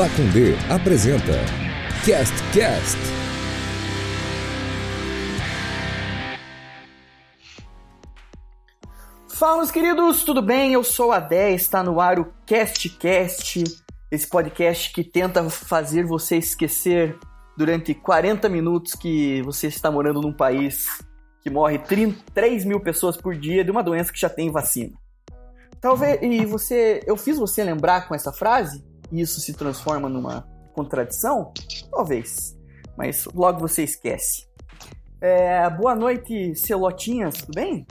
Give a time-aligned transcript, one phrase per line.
[0.00, 1.34] Pacundê apresenta
[2.06, 2.96] Cast Cast.
[9.28, 10.72] Fala, meus queridos, tudo bem?
[10.72, 13.62] Eu sou a 10, está no ar o Cast Cast,
[14.10, 17.18] esse podcast que tenta fazer você esquecer
[17.54, 21.04] durante 40 minutos que você está morando num país
[21.42, 24.98] que morre 30, 3 mil pessoas por dia de uma doença que já tem vacina.
[25.78, 26.22] Talvez.
[26.22, 27.02] E você.
[27.06, 28.82] Eu fiz você lembrar com essa frase?
[29.12, 31.52] E isso se transforma numa contradição?
[31.90, 32.56] Talvez.
[32.96, 34.48] Mas logo você esquece.
[35.20, 37.86] É, boa noite, Celotinhas, tudo bem?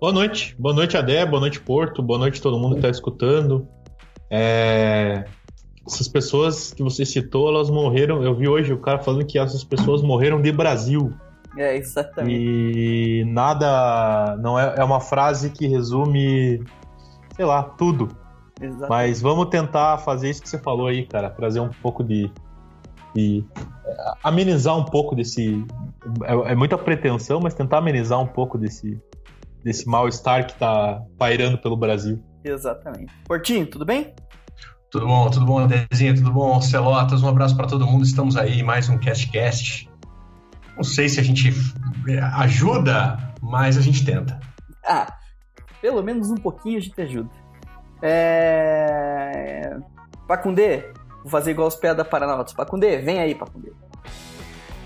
[0.00, 0.54] Boa noite.
[0.58, 1.24] Boa noite, Adé.
[1.24, 2.02] Boa noite, Porto.
[2.02, 3.66] Boa noite, todo mundo que está escutando.
[4.30, 5.24] É...
[5.86, 8.22] Essas pessoas que você citou, elas morreram.
[8.22, 11.12] Eu vi hoje o cara falando que essas pessoas morreram de Brasil.
[11.56, 12.38] É, exatamente.
[12.38, 14.36] E nada.
[14.36, 16.62] Não é, é uma frase que resume,
[17.34, 18.08] sei lá, tudo.
[18.60, 18.88] Exatamente.
[18.88, 21.30] Mas vamos tentar fazer isso que você falou aí, cara.
[21.30, 22.30] Trazer um pouco de.
[23.14, 23.44] de
[24.22, 25.64] amenizar um pouco desse.
[26.24, 29.00] É, é muita pretensão, mas tentar amenizar um pouco desse,
[29.62, 32.22] desse mal-estar que tá pairando pelo Brasil.
[32.44, 33.12] Exatamente.
[33.26, 34.14] Portinho, tudo bem?
[34.90, 38.62] Tudo bom, tudo bom, Dezinha, tudo bom, Celotas, um abraço para todo mundo, estamos aí,
[38.62, 39.90] mais um Cast Cast.
[40.76, 41.52] Não sei se a gente
[42.36, 44.38] ajuda, mas a gente tenta.
[44.86, 45.12] Ah,
[45.82, 47.30] pelo menos um pouquinho a gente ajuda.
[48.02, 49.76] É.
[50.26, 52.52] Pacundê, vou fazer igual os pés da Paranautas.
[52.54, 53.72] Pacundê, vem aí, Pacundê.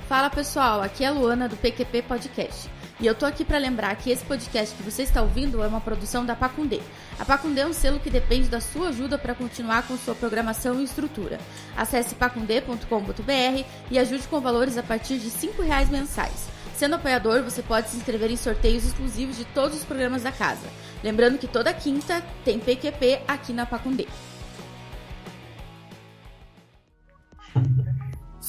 [0.08, 2.70] Fala pessoal, aqui é a Luana do PQP Podcast.
[3.00, 5.80] E eu tô aqui para lembrar que esse podcast que você está ouvindo é uma
[5.80, 6.80] produção da Pacundê.
[7.18, 10.78] A Pacundê é um selo que depende da sua ajuda para continuar com sua programação
[10.78, 11.40] e estrutura.
[11.74, 16.46] Acesse pacundê.com.br e ajude com valores a partir de R$ reais mensais.
[16.76, 20.66] Sendo apoiador, você pode se inscrever em sorteios exclusivos de todos os programas da casa.
[21.02, 24.06] Lembrando que toda quinta tem PQP aqui na Pacundê.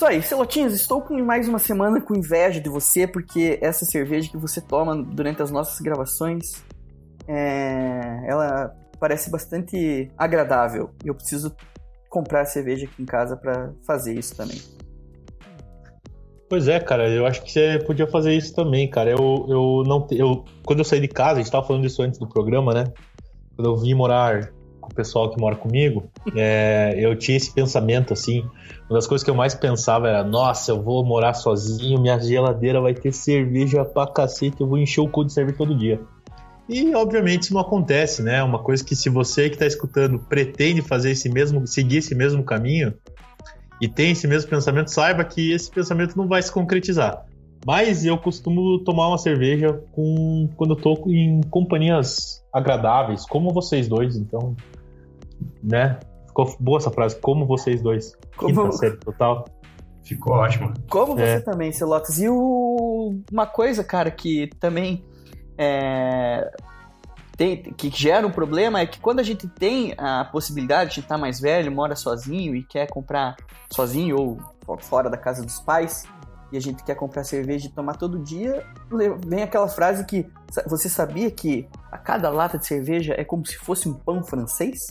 [0.01, 4.31] Isso aí, Celotinhas, estou com mais uma semana com inveja de você, porque essa cerveja
[4.31, 6.53] que você toma durante as nossas gravações,
[7.27, 10.89] é, ela parece bastante agradável.
[11.05, 11.55] Eu preciso
[12.09, 14.59] comprar cerveja aqui em casa para fazer isso também.
[16.49, 19.11] Pois é, cara, eu acho que você podia fazer isso também, cara.
[19.11, 22.17] Eu, eu não eu quando eu saí de casa, a gente tava falando disso antes
[22.17, 22.85] do programa, né?
[23.55, 28.11] Quando eu vim morar com o pessoal que mora comigo, é, eu tinha esse pensamento
[28.11, 28.43] assim.
[28.89, 32.81] Uma das coisas que eu mais pensava era: nossa, eu vou morar sozinho, minha geladeira
[32.81, 36.01] vai ter cerveja pra cacete, eu vou encher o cu de cerveja todo dia.
[36.67, 38.43] E obviamente isso não acontece, né?
[38.43, 42.43] Uma coisa que se você que está escutando pretende fazer esse mesmo, seguir esse mesmo
[42.43, 42.93] caminho
[43.81, 47.25] e tem esse mesmo pensamento, saiba que esse pensamento não vai se concretizar.
[47.65, 53.87] Mas eu costumo tomar uma cerveja com, quando eu tô em companhias agradáveis, como vocês
[53.87, 54.55] dois, então,
[55.63, 55.99] né?
[56.27, 58.17] Ficou boa essa frase, como vocês dois.
[58.35, 59.45] Como- Quinta série total.
[60.03, 60.73] Ficou ótimo.
[60.89, 61.39] Como você É.
[61.39, 62.19] também, Celotas.
[62.19, 63.19] E o...
[63.31, 65.05] uma coisa, cara, que também
[65.57, 66.51] é,
[67.37, 71.17] tem, que gera um problema é que quando a gente tem a possibilidade de estar
[71.17, 73.35] mais velho, mora sozinho e quer comprar
[73.71, 76.03] sozinho ou fo- fora da casa dos pais,
[76.51, 78.65] e a gente quer comprar cerveja e tomar todo dia,
[79.25, 80.27] vem aquela frase que
[80.67, 84.87] você sabia que a cada lata de cerveja é como se fosse um pão francês?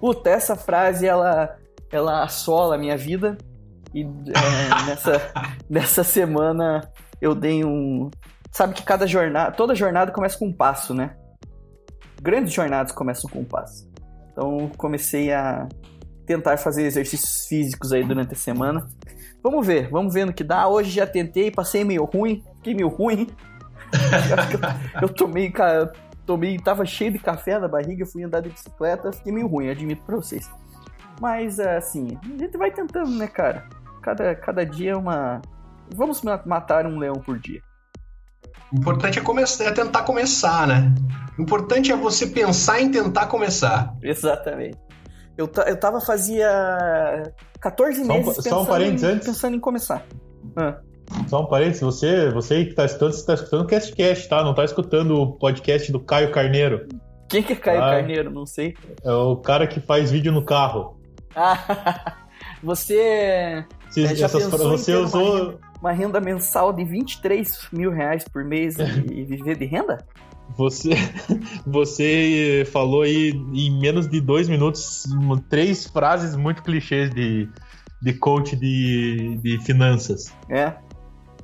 [0.00, 1.56] Puta, essa frase ela,
[1.90, 3.36] ela assola a minha vida.
[3.92, 5.32] E é, nessa,
[5.68, 6.90] nessa semana
[7.20, 8.10] eu dei um.
[8.50, 9.52] Sabe que cada jornada.
[9.52, 11.16] Toda jornada começa com um passo, né?
[12.22, 13.90] Grandes jornadas começam com um passo.
[14.32, 15.68] Então comecei a
[16.26, 18.86] tentar fazer exercícios físicos aí durante a semana.
[19.44, 20.66] Vamos ver, vamos ver no que dá.
[20.66, 23.28] Hoje já tentei, passei meio ruim, fiquei meio ruim.
[24.96, 25.92] eu, eu tomei, cara,
[26.24, 30.02] tomei, tava cheio de café na barriga, fui andar de bicicleta, fiquei meio ruim, admito
[30.06, 30.50] pra vocês.
[31.20, 33.68] Mas assim, a gente vai tentando, né, cara?
[34.00, 35.42] Cada, cada dia é uma.
[35.94, 37.60] Vamos ma- matar um leão por dia.
[38.72, 40.92] O importante é, começar, é tentar começar, né?
[41.38, 43.94] O importante é você pensar em tentar começar.
[44.02, 44.78] Exatamente.
[45.36, 46.48] Eu, eu tava fazia
[47.60, 49.26] 14 Só um meses um pensando, parênteses em, antes.
[49.28, 50.06] pensando em começar.
[50.56, 50.78] Ah,
[51.26, 54.44] Só um parênteses, você, você que tá escutando, você tá escutando o Castcast, tá?
[54.44, 56.86] Não tá escutando o podcast do Caio Carneiro.
[57.28, 57.90] quem que é Caio Ah.
[57.90, 58.30] Carneiro?
[58.30, 58.74] Não sei.
[59.02, 61.00] É o cara que faz vídeo no carro.
[61.34, 62.14] Ah,
[62.62, 65.58] você Você, É, já essas pensou você ter uma usou.
[65.80, 68.76] uma renda mensal de 23 mil reais por mês
[69.10, 69.98] e viver de renda?
[70.56, 70.90] Você,
[71.66, 75.04] você falou aí em menos de dois minutos
[75.48, 77.48] três frases muito clichês de,
[78.00, 80.32] de coach de, de finanças.
[80.48, 80.74] É.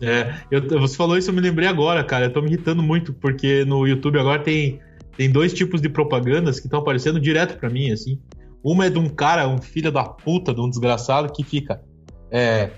[0.03, 2.27] É, eu, você falou isso, eu me lembrei agora, cara.
[2.27, 4.81] Eu tô me irritando muito, porque no YouTube agora tem,
[5.17, 8.19] tem dois tipos de propagandas que estão aparecendo direto pra mim, assim.
[8.63, 11.83] Uma é de um cara, um filho da puta, de um desgraçado, que fica.
[12.31, 12.71] É.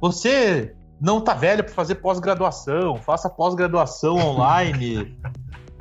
[0.00, 5.16] Você não tá velho para fazer pós-graduação, faça pós-graduação online.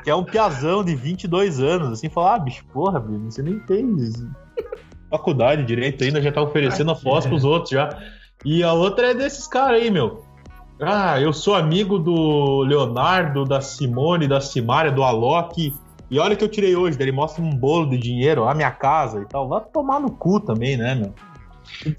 [0.03, 3.59] que é um piazão de 22 anos, assim, falar, ah, bicho, porra, bicho, você nem
[3.61, 4.13] fez
[5.09, 7.89] faculdade direito ainda, já tá oferecendo a pós pros outros já.
[8.45, 10.23] E a outra é desses caras aí, meu.
[10.79, 15.73] Ah, eu sou amigo do Leonardo, da Simone, da Simária, do Alok.
[16.09, 19.21] E olha que eu tirei hoje, ele mostra um bolo de dinheiro, a minha casa
[19.21, 19.49] e tal.
[19.49, 21.13] Vai tomar no cu também, né, meu?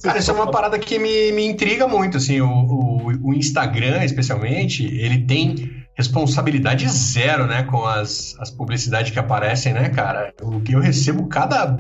[0.03, 4.05] Cara, isso é uma parada que me, me intriga muito, assim, o, o, o, Instagram,
[4.05, 10.33] especialmente, ele tem responsabilidade zero, né, com as, as publicidades que aparecem, né, cara?
[10.43, 11.77] O que eu recebo cada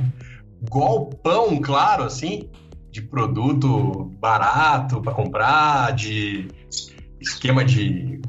[0.69, 2.49] golpão, claro, assim,
[2.90, 6.49] de produto barato para comprar, de
[7.20, 8.20] esquema de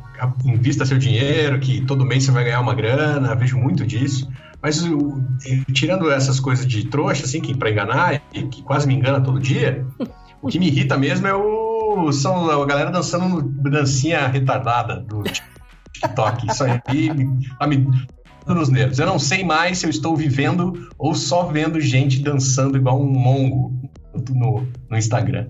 [0.45, 4.27] invista seu dinheiro, que todo mês você vai ganhar uma grana, vejo muito disso.
[4.61, 4.83] Mas
[5.73, 9.39] tirando essas coisas de trouxa, assim, que para enganar, e que quase me engana todo
[9.39, 9.85] dia,
[10.41, 15.23] o que me irrita mesmo é o são a galera dançando dancinha retardada do
[15.93, 16.47] TikTok.
[16.47, 16.79] Isso aí
[17.57, 17.87] tá me
[18.47, 18.99] nos nervos.
[18.99, 23.05] Eu não sei mais se eu estou vivendo ou só vendo gente dançando igual um
[23.05, 23.73] mongo
[24.29, 25.47] no, no Instagram.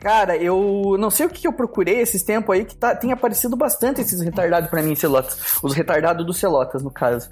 [0.00, 3.56] Cara, eu não sei o que eu procurei esses tempos aí que tá, tem aparecido
[3.56, 5.58] bastante esses retardados para mim, Celotas.
[5.62, 7.30] Os retardados dos Celotas, no caso.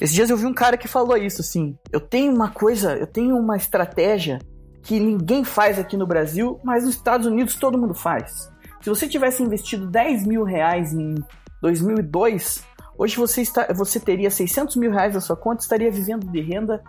[0.00, 1.76] Esses dias eu vi um cara que falou isso, assim.
[1.92, 4.38] Eu tenho uma coisa, eu tenho uma estratégia
[4.82, 8.50] que ninguém faz aqui no Brasil, mas nos Estados Unidos todo mundo faz.
[8.80, 11.16] Se você tivesse investido 10 mil reais em
[11.60, 12.64] 2002,
[12.96, 16.40] hoje você, está, você teria 600 mil reais na sua conta e estaria vivendo de
[16.40, 16.82] renda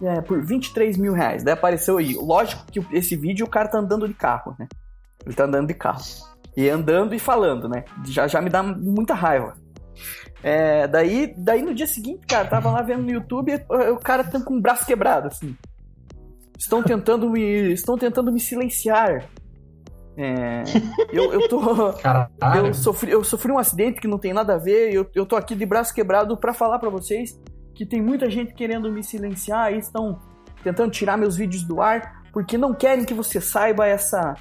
[0.00, 1.42] é, por 23 mil reais.
[1.42, 2.14] Daí apareceu aí.
[2.14, 4.68] Lógico que esse vídeo o cara tá andando de carro, né?
[5.26, 6.02] Ele tá andando de carro.
[6.56, 7.84] E andando e falando, né?
[8.04, 9.54] Já, já me dá muita raiva.
[10.42, 14.40] É, daí, daí no dia seguinte, cara, tava lá vendo no YouTube o cara tá
[14.40, 15.56] com o braço quebrado, assim.
[16.58, 19.28] Estão tentando me, estão tentando me silenciar.
[20.16, 20.62] É,
[21.12, 21.92] eu, eu tô.
[21.94, 22.66] Caralho.
[22.66, 24.92] Eu sofri, eu sofri um acidente que não tem nada a ver.
[24.92, 27.40] Eu, eu tô aqui de braço quebrado para falar para vocês
[27.74, 30.20] que tem muita gente querendo me silenciar e estão
[30.62, 34.34] tentando tirar meus vídeos do ar porque não querem que você saiba essa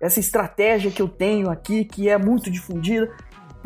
[0.00, 3.10] essa estratégia que eu tenho aqui que é muito difundida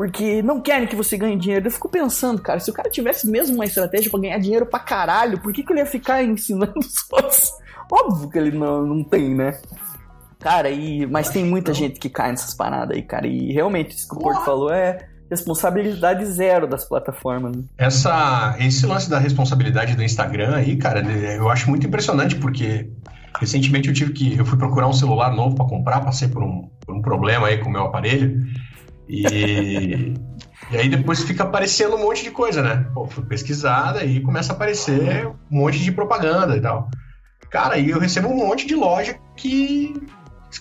[0.00, 1.66] porque não querem que você ganhe dinheiro.
[1.66, 4.78] Eu fico pensando, cara, se o cara tivesse mesmo uma estratégia para ganhar dinheiro pra
[4.78, 7.52] caralho, por que, que ele ia ficar ensinando os outros?
[7.92, 9.60] Óbvio que ele não, não tem, né?
[10.38, 13.26] Cara, e, mas tem muita gente que cai nessas paradas aí, cara.
[13.26, 17.54] E realmente, isso que o Porto falou é, responsabilidade zero das plataformas.
[17.54, 17.64] Né?
[17.76, 22.90] Essa, esse lance da responsabilidade do Instagram aí, cara, eu acho muito impressionante porque
[23.38, 26.70] recentemente eu tive que eu fui procurar um celular novo para comprar, passei por um,
[26.80, 28.48] por um problema aí com o meu aparelho
[29.10, 30.14] e
[30.70, 32.86] e aí depois fica aparecendo um monte de coisa, né?
[32.94, 36.88] Pô, fui pesquisada e começa a aparecer um monte de propaganda e tal.
[37.50, 39.92] Cara, e eu recebo um monte de loja que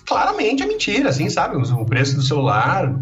[0.06, 1.56] claramente é mentira, assim, sabe?
[1.56, 2.92] O preço do celular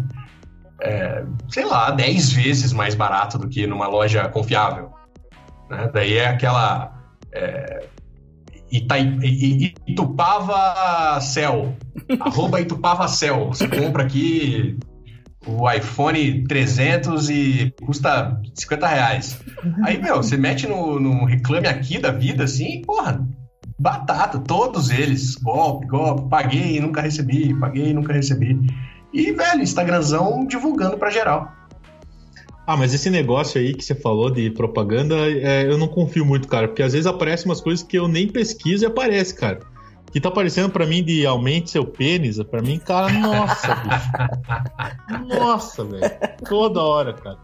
[0.81, 4.91] é, sei lá, 10 vezes mais barato do que numa loja confiável.
[5.69, 5.89] Né?
[5.93, 6.93] Daí é aquela.
[7.31, 7.85] É,
[9.87, 11.75] Itupava Cell.
[12.19, 13.47] arroba Itupava Cell.
[13.47, 14.77] Você compra aqui
[15.57, 19.39] o iPhone 300 e custa 50 reais.
[19.83, 23.27] Aí, meu, você mete no, no reclame aqui da vida, assim, porra,
[23.77, 25.35] batata, todos eles.
[25.35, 28.59] Golpe, golpe, paguei e nunca recebi, paguei e nunca recebi.
[29.13, 31.51] E, velho, Instagramzão divulgando para geral.
[32.67, 36.47] Ah, mas esse negócio aí que você falou de propaganda, é, eu não confio muito,
[36.47, 39.59] cara, porque às vezes aparecem umas coisas que eu nem pesquiso e aparece, cara.
[40.11, 45.39] Que tá aparecendo para mim de aumente seu pênis, para mim, cara, nossa, bicho.
[45.39, 46.11] Nossa, velho.
[46.47, 47.37] Toda hora, cara.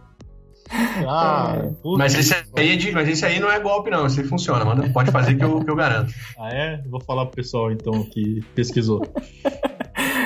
[1.07, 1.71] Ah, é.
[1.97, 4.07] mas, esse aí é de, mas esse aí não é golpe, não.
[4.07, 4.91] Esse aí funciona, mano.
[4.91, 6.11] Pode fazer que eu, que eu garanto.
[6.39, 6.81] Ah, é?
[6.89, 9.01] Vou falar pro pessoal, então, que pesquisou.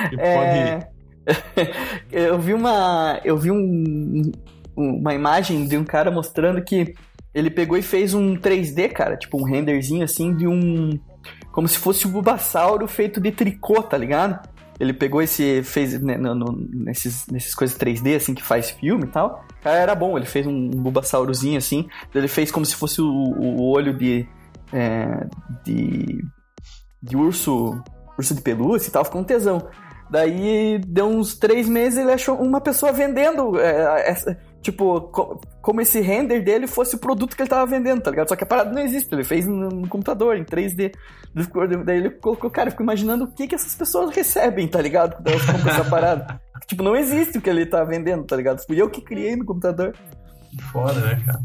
[0.08, 0.78] Que é...
[0.78, 1.00] pode
[2.10, 3.20] eu vi uma.
[3.24, 4.32] Eu vi um,
[4.76, 6.94] uma imagem de um cara mostrando que
[7.34, 10.98] ele pegou e fez um 3D, cara, tipo um renderzinho assim de um.
[11.52, 14.48] Como se fosse um Bulbasauro feito de tricô, tá ligado?
[14.78, 15.62] Ele pegou esse.
[15.62, 19.44] fez né, no, no, nesses, nesses coisas 3D, assim, que faz filme e tal.
[19.58, 21.86] O cara era bom, ele fez um, um Bulbasaurozinho assim.
[22.14, 24.26] Ele fez como se fosse o, o olho de.
[24.72, 25.26] É,
[25.64, 26.24] de.
[27.02, 27.82] de urso.
[28.18, 29.68] urso de pelúcia e tal, ficou um tesão.
[30.10, 33.60] Daí deu uns três meses ele achou uma pessoa vendendo.
[33.60, 38.00] É, é, tipo, co como esse render dele fosse o produto que ele tava vendendo,
[38.00, 38.28] tá ligado?
[38.28, 40.92] Só que a parada não existe, ele fez no, no computador, em 3D.
[41.84, 45.16] Daí ele colocou, cara, eu fico imaginando o que, que essas pessoas recebem, tá ligado?
[45.16, 46.40] Quando elas compram essa parada.
[46.66, 48.64] tipo, não existe o que ele tá vendendo, tá ligado?
[48.64, 49.94] Fui eu que criei no computador.
[50.72, 51.40] Foda, né, cara?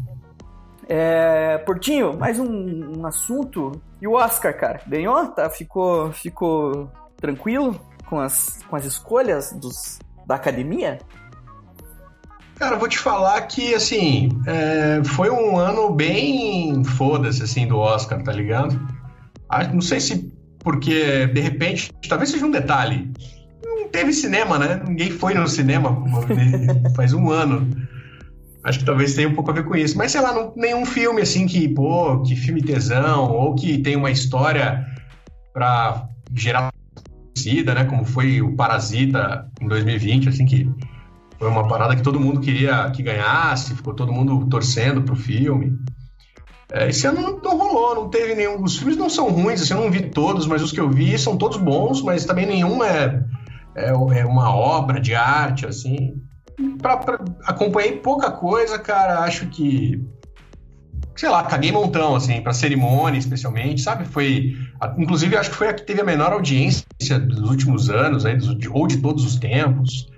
[0.88, 3.72] É, Portinho, mais um, um, assunto.
[4.00, 4.80] E o Oscar, cara?
[4.86, 5.26] Ganhou?
[5.28, 5.50] Tá?
[5.50, 10.98] Ficou, ficou tranquilo com as, com as escolhas dos, da academia?
[12.56, 18.22] Cara, vou te falar que, assim, é, foi um ano bem foda-se, assim, do Oscar,
[18.22, 18.80] tá ligado?
[19.48, 23.12] Ah, não sei se porque, de repente, talvez seja um detalhe.
[23.62, 24.82] Não teve cinema, né?
[24.84, 26.02] Ninguém foi no cinema
[26.96, 27.68] faz um ano.
[28.64, 29.96] Acho que talvez tenha um pouco a ver com isso.
[29.96, 33.94] Mas, sei lá, não, nenhum filme assim que, pô, que filme tesão, ou que tem
[33.94, 34.84] uma história
[35.52, 36.72] pra gerar
[37.32, 37.84] torcida, né?
[37.84, 40.68] Como foi o Parasita em 2020, assim, que
[41.38, 45.78] foi uma parada que todo mundo queria que ganhasse, ficou todo mundo torcendo pro filme.
[46.72, 48.62] É, esse ano não, não, rolou, não teve nenhum.
[48.62, 51.16] Os filmes não são ruins, assim, eu não vi todos, mas os que eu vi
[51.18, 53.24] são todos bons, mas também nenhum é,
[53.74, 56.20] é, é uma obra de arte, assim.
[56.80, 59.20] Pra, pra, acompanhei pouca coisa, cara.
[59.20, 60.02] Acho que.
[61.14, 64.04] Sei lá, caguei montão, assim, pra cerimônia, especialmente, sabe?
[64.04, 64.54] Foi.
[64.98, 66.84] Inclusive, acho que foi a que teve a menor audiência
[67.18, 70.08] dos últimos anos, aí, dos, ou de todos os tempos.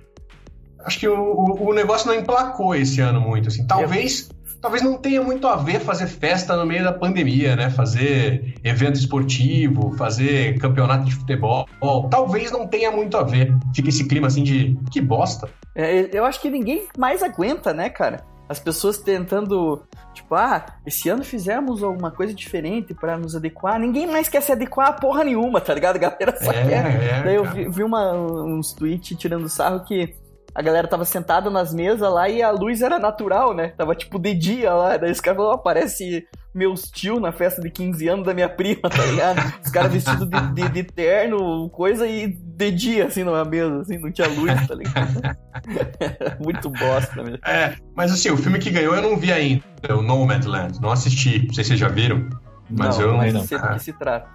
[0.85, 3.65] Acho que o, o, negócio não emplacou esse ano muito, assim.
[3.67, 4.29] Talvez
[4.61, 7.69] talvez não tenha muito a ver fazer festa no meio da pandemia, né?
[7.69, 11.67] Fazer evento esportivo, fazer campeonato de futebol.
[12.09, 13.55] Talvez não tenha muito a ver.
[13.73, 15.49] Fica esse clima assim de que bosta.
[15.75, 18.25] É, eu acho que ninguém mais aguenta, né, cara?
[18.49, 23.79] As pessoas tentando, tipo, ah, esse ano fizemos alguma coisa diferente para nos adequar.
[23.79, 25.97] Ninguém mais quer se adequar a porra nenhuma, tá ligado?
[25.97, 26.85] A galera só é, quer.
[26.85, 30.15] É, Daí eu vi, vi uma, uns tweets tirando sarro que
[30.59, 33.69] a galera tava sentada nas mesas lá e a luz era natural, né?
[33.77, 34.97] Tava tipo de dia lá.
[34.97, 38.89] Daí os caras falaram, aparece meus tio na festa de 15 anos da minha prima,
[38.89, 39.53] tá ligado?
[39.63, 43.99] Os caras vestidos de, de, de, terno, coisa e de dia, assim, numa mesa, assim,
[43.99, 45.37] não tinha luz, tá ligado?
[46.43, 47.39] Muito bosta mesmo.
[47.45, 50.81] É, mas assim, o filme que ganhou eu não vi ainda, o Nomadland.
[50.81, 52.27] Não assisti, não sei se vocês já viram.
[52.69, 53.17] Mas não, eu não.
[53.19, 53.47] Mas não.
[53.47, 54.27] sei do que se trata.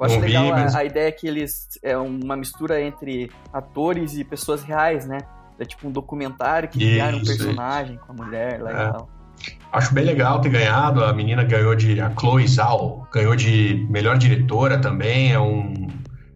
[0.00, 1.68] Eu acho legal a, a, ideia que eles.
[1.82, 5.18] É uma mistura entre atores e pessoas reais, né?
[5.58, 8.04] É tipo um documentário que criaram um personagem isso.
[8.04, 9.08] com a mulher, legal.
[9.20, 9.52] É.
[9.72, 11.04] Acho bem legal ter ganhado.
[11.04, 12.00] A menina ganhou de.
[12.00, 15.32] A Chloe Zhao ganhou de melhor diretora também.
[15.32, 15.88] É um.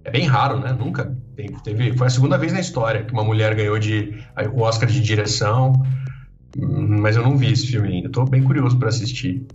[0.05, 0.73] É bem raro, né?
[0.73, 1.17] Nunca
[1.63, 1.97] teve.
[1.97, 5.73] Foi a segunda vez na história que uma mulher ganhou de o Oscar de direção.
[6.57, 8.09] Mas eu não vi esse filme ainda.
[8.09, 9.47] Tô bem curioso para assistir.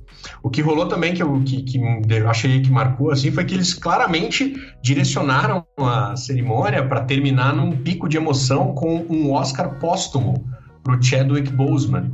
[0.42, 1.80] O que rolou também, que eu, que, que
[2.28, 8.08] achei que marcou, assim, foi que eles claramente direcionaram a cerimônia para terminar num pico
[8.08, 10.46] de emoção com um Oscar póstumo
[10.84, 12.12] pro Chadwick Boseman,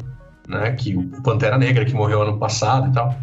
[0.48, 0.72] né?
[0.72, 3.16] Que o Pantera Negra, que morreu ano passado e tal.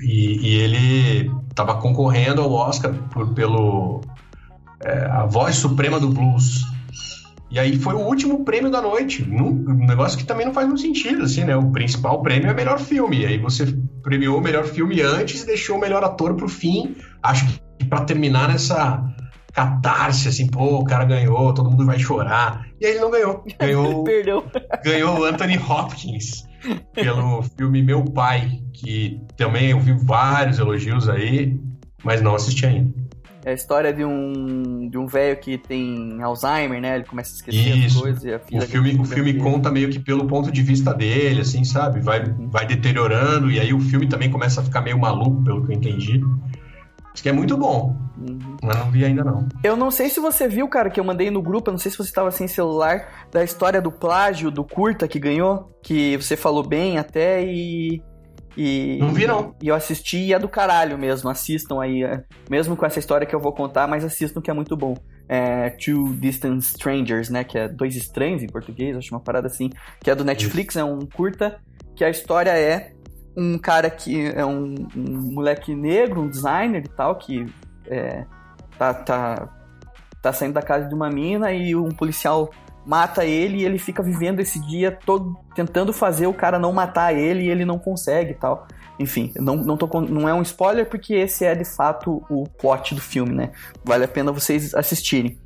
[0.00, 4.00] E, e ele estava concorrendo ao Oscar por, pelo
[4.82, 6.64] é, a voz suprema do blues
[7.50, 9.22] e aí foi o último prêmio da noite.
[9.22, 11.56] Um negócio que também não faz muito sentido, assim, né?
[11.56, 13.22] O principal prêmio é melhor filme.
[13.22, 13.66] E aí você
[14.02, 16.96] premiou o melhor filme antes e deixou o melhor ator pro fim.
[17.20, 17.46] Acho
[17.78, 19.02] que para terminar nessa
[19.52, 22.66] catarse, assim, pô, o cara ganhou, todo mundo vai chorar.
[22.80, 23.44] E aí ele não ganhou.
[23.58, 24.44] Ganhou, Perdeu.
[24.84, 26.44] ganhou o Anthony Hopkins
[26.94, 31.60] pelo filme Meu Pai, que também eu vi vários elogios aí,
[32.04, 32.94] mas não assisti ainda.
[33.44, 36.96] É a história de um de um velho que tem Alzheimer, né?
[36.96, 37.96] Ele começa a esquecer Isso.
[37.96, 38.24] as coisas.
[38.24, 41.40] E a filha o filme, o filme conta meio que pelo ponto de vista dele,
[41.40, 42.00] assim, sabe?
[42.00, 42.48] Vai, uhum.
[42.50, 45.76] vai deteriorando e aí o filme também começa a ficar meio maluco, pelo que eu
[45.76, 46.20] entendi.
[47.12, 47.96] Acho que é muito bom.
[48.18, 48.56] Uhum.
[48.62, 49.48] Mas não vi ainda não.
[49.64, 51.90] Eu não sei se você viu, cara, que eu mandei no grupo, eu não sei
[51.90, 56.36] se você estava sem celular, da história do plágio do curta que ganhou, que você
[56.36, 58.02] falou bem até e
[58.56, 59.54] e, não vi, não.
[59.62, 61.28] E eu assisti e é do caralho mesmo.
[61.30, 62.02] Assistam aí.
[62.02, 64.94] É, mesmo com essa história que eu vou contar, mas assistam que é muito bom.
[65.28, 67.44] É Two Distant Strangers, né?
[67.44, 69.70] Que é Dois Estranhos em português, acho uma parada assim.
[70.00, 70.80] Que é do Netflix, Isso.
[70.80, 71.60] é um curta.
[71.94, 72.92] Que a história é
[73.36, 77.46] um cara que é um, um moleque negro, um designer e tal, que
[77.86, 78.24] é,
[78.76, 79.48] tá, tá,
[80.20, 82.50] tá saindo da casa de uma mina e um policial
[82.90, 87.14] mata ele e ele fica vivendo esse dia todo tentando fazer o cara não matar
[87.14, 88.66] ele e ele não consegue e tal.
[88.98, 92.96] Enfim, não, não, tô, não é um spoiler porque esse é de fato o plot
[92.96, 93.52] do filme, né?
[93.84, 95.38] Vale a pena vocês assistirem.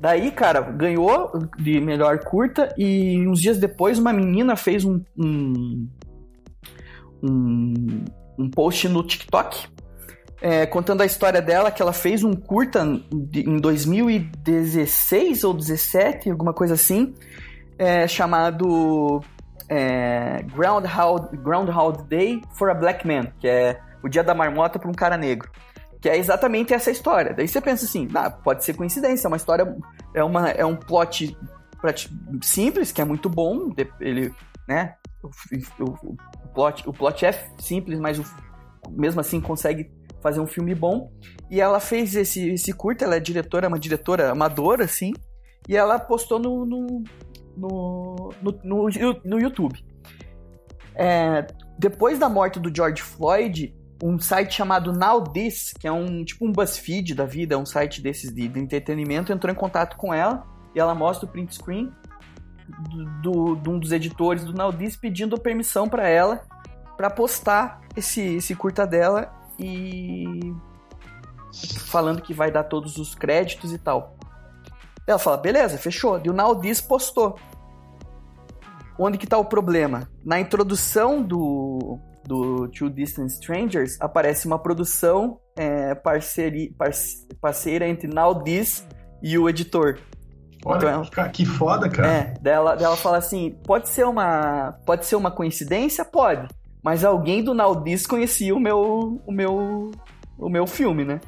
[0.00, 5.86] Daí, cara, ganhou de melhor curta e uns dias depois uma menina fez um, um,
[7.22, 8.04] um,
[8.38, 9.68] um post no TikTok
[10.40, 16.54] é, contando a história dela, que ela fez um curta em 2016 ou 17, alguma
[16.54, 17.14] coisa assim,
[17.78, 19.22] é, chamado
[19.68, 24.88] é, Groundhog, Groundhog Day for a Black Man, que é o dia da marmota para
[24.88, 25.50] um cara negro.
[26.00, 27.34] Que é exatamente essa história.
[27.34, 29.76] Daí você pensa assim, ah, pode ser coincidência, é uma história,
[30.14, 31.36] é, uma, é um plot
[32.42, 33.70] simples, que é muito bom,
[34.00, 34.34] ele,
[34.66, 36.16] né, o, o,
[36.54, 38.24] plot, o plot é simples, mas o,
[38.90, 39.90] mesmo assim consegue
[40.22, 41.12] fazer um filme bom.
[41.50, 45.12] E ela fez esse, esse curta, ela é diretora, uma diretora amadora, assim,
[45.68, 47.04] e ela postou no, no,
[47.56, 48.88] no, no,
[49.24, 49.84] no, YouTube.
[50.94, 51.46] É,
[51.78, 56.46] depois da morte do George Floyd, um site chamado Now This, que é um tipo
[56.46, 60.44] um BuzzFeed da vida, um site desses de, de entretenimento, entrou em contato com ela
[60.74, 61.92] e ela mostra o print screen
[63.22, 66.42] do, de um dos editores do Now This pedindo permissão para ela
[66.96, 70.54] para postar esse, esse curta dela e
[71.86, 74.16] falando que vai dar todos os créditos e tal.
[75.06, 76.20] Ela fala, beleza, fechou.
[76.24, 77.36] E o This postou.
[78.98, 80.08] Onde que tá o problema?
[80.24, 86.70] Na introdução do, do Two Distant Strangers, aparece uma produção é, parceria,
[87.40, 88.08] parceira entre
[88.44, 88.86] This
[89.22, 89.98] e o editor.
[90.64, 92.08] Olha, então, que foda, cara.
[92.08, 96.04] É, dela, dela fala assim, pode ser uma pode ser uma coincidência?
[96.04, 96.46] Pode.
[96.82, 99.90] Mas alguém do This conhecia o meu, o meu,
[100.38, 101.20] o meu filme, né?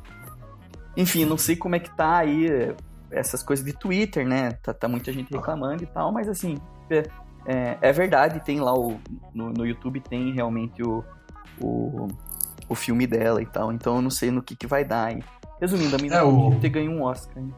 [0.97, 2.75] Enfim, não sei como é que tá aí é,
[3.11, 4.53] essas coisas de Twitter, né?
[4.63, 6.57] Tá, tá muita gente reclamando e tal, mas assim,
[6.91, 7.03] é,
[7.47, 8.99] é, é verdade, tem lá o.
[9.35, 11.05] No, no, YouTube tem realmente o,
[11.61, 12.09] o,
[12.69, 13.73] o filme dela e tal.
[13.73, 15.23] Então eu não sei no que, que vai dar aí.
[15.61, 16.55] Resumindo, a menina é, o...
[16.61, 17.43] ter ganho um Oscar.
[17.43, 17.53] Hein?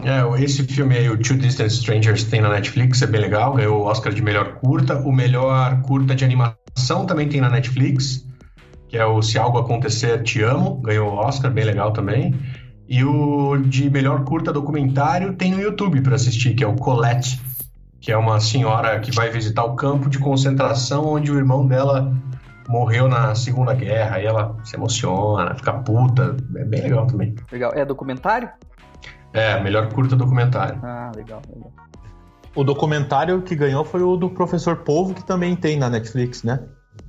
[0.00, 3.54] É, esse filme aí, o Two Distant Strangers, tem na Netflix, é bem legal.
[3.54, 4.96] Ganhou o Oscar de melhor curta.
[4.98, 6.67] O melhor curta de animação
[7.06, 8.26] também tem na Netflix,
[8.88, 10.80] que é o Se Algo Acontecer, Te Amo.
[10.80, 12.34] Ganhou o Oscar, bem legal também.
[12.88, 17.40] E o de melhor curta documentário tem no YouTube para assistir, que é o Colette,
[18.00, 22.16] que é uma senhora que vai visitar o campo de concentração onde o irmão dela
[22.66, 24.20] morreu na Segunda Guerra.
[24.20, 26.36] E ela se emociona, fica puta.
[26.56, 27.34] É bem legal também.
[27.52, 27.72] Legal.
[27.74, 28.48] É documentário?
[29.32, 30.80] É, melhor curta documentário.
[30.82, 31.72] Ah, legal, legal.
[32.54, 36.60] O documentário que ganhou foi o do Professor Povo, que também tem na Netflix, né?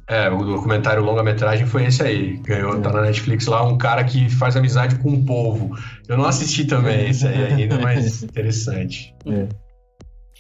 [0.08, 2.38] É, o documentário longa-metragem foi esse aí.
[2.38, 2.80] Ganhou, é.
[2.80, 5.76] tá na Netflix lá, um cara que faz amizade com um povo.
[6.08, 9.16] Eu não assisti também esse aí ainda, mas interessante.
[9.26, 9.48] É.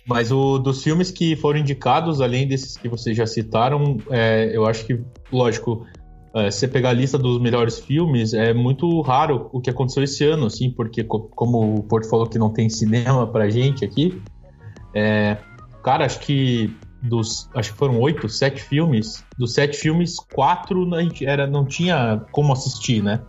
[0.07, 4.65] Mas o dos filmes que foram indicados, além desses que vocês já citaram, é, eu
[4.65, 4.99] acho que,
[5.31, 5.85] lógico,
[6.33, 10.23] é, você pegar a lista dos melhores filmes, é muito raro o que aconteceu esse
[10.25, 14.19] ano, assim, porque como o Porto falou que não tem cinema pra gente aqui,
[14.93, 15.37] é,
[15.83, 20.97] cara, acho que dos, acho que foram oito, sete filmes, dos sete filmes, quatro não,
[21.21, 23.21] era, não tinha como assistir, né?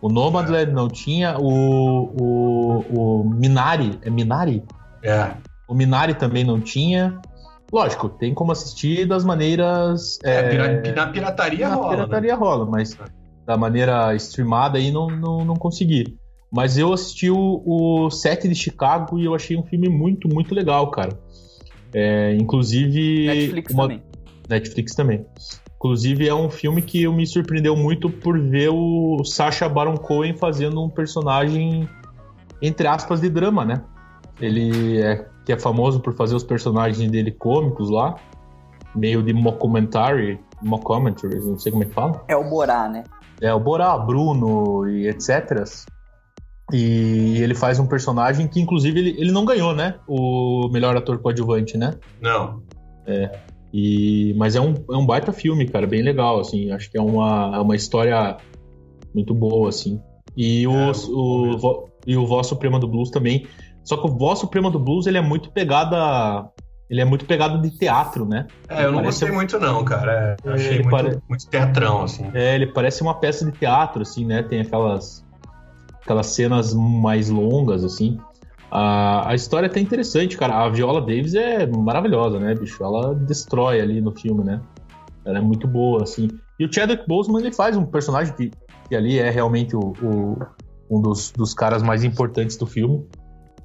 [0.00, 4.64] O Nomadland não tinha, o, o, o Minari, é Minari?
[5.02, 5.32] É.
[5.68, 7.20] O Minari também não tinha,
[7.72, 10.18] Lógico, tem como assistir das maneiras.
[10.22, 10.92] É, é...
[10.92, 11.90] na pirataria na rola.
[11.90, 12.38] Pirataria né?
[12.38, 12.98] rola, mas
[13.46, 16.18] da maneira streamada aí não, não, não consegui.
[16.52, 20.54] Mas eu assisti o, o Sete de Chicago e eu achei um filme muito, muito
[20.54, 21.18] legal, cara.
[21.94, 23.26] É, inclusive.
[23.26, 23.82] Netflix uma...
[23.82, 24.02] também.
[24.48, 25.26] Netflix também.
[25.76, 30.82] Inclusive, é um filme que me surpreendeu muito por ver o Sacha Baron Cohen fazendo
[30.82, 31.88] um personagem,
[32.60, 33.82] entre aspas, de drama, né?
[34.40, 38.14] Ele é que é famoso por fazer os personagens dele cômicos lá,
[38.94, 42.24] meio de mockumentary, mockumentary, não sei como é que fala.
[42.28, 43.02] É o Borá, né?
[43.40, 45.64] É o Borá, Bruno e etc.
[46.72, 49.96] E ele faz um personagem que, inclusive, ele, ele não ganhou, né?
[50.06, 51.94] O melhor ator coadjuvante, né?
[52.20, 52.62] Não.
[53.06, 53.30] É.
[53.72, 56.70] E, mas é um, é um baita filme, cara, bem legal, assim.
[56.70, 58.36] Acho que é uma, é uma história
[59.14, 60.00] muito boa, assim.
[60.36, 63.46] E, é, o, o, e o Voz Suprema do Blues também
[63.84, 66.48] só que o Voz Suprema do Blues, ele é muito pegada.
[66.88, 68.46] Ele é muito pegado de teatro, né?
[68.68, 70.36] É, eu não gostei muito, não, cara.
[70.44, 71.18] É, achei muito, pare...
[71.28, 72.30] muito teatrão, assim.
[72.34, 74.42] É, ele parece uma peça de teatro, assim, né?
[74.42, 75.21] Tem aquelas.
[76.02, 78.18] Aquelas cenas mais longas, assim.
[78.70, 80.64] A, a história é até interessante, cara.
[80.64, 82.82] A Viola Davis é maravilhosa, né, bicho?
[82.82, 84.60] Ela destrói ali no filme, né?
[85.24, 86.28] Ela é muito boa, assim.
[86.58, 88.50] E o Chadwick Boseman, ele faz um personagem que,
[88.88, 90.36] que ali é realmente o, o
[90.90, 93.06] um dos, dos caras mais importantes do filme.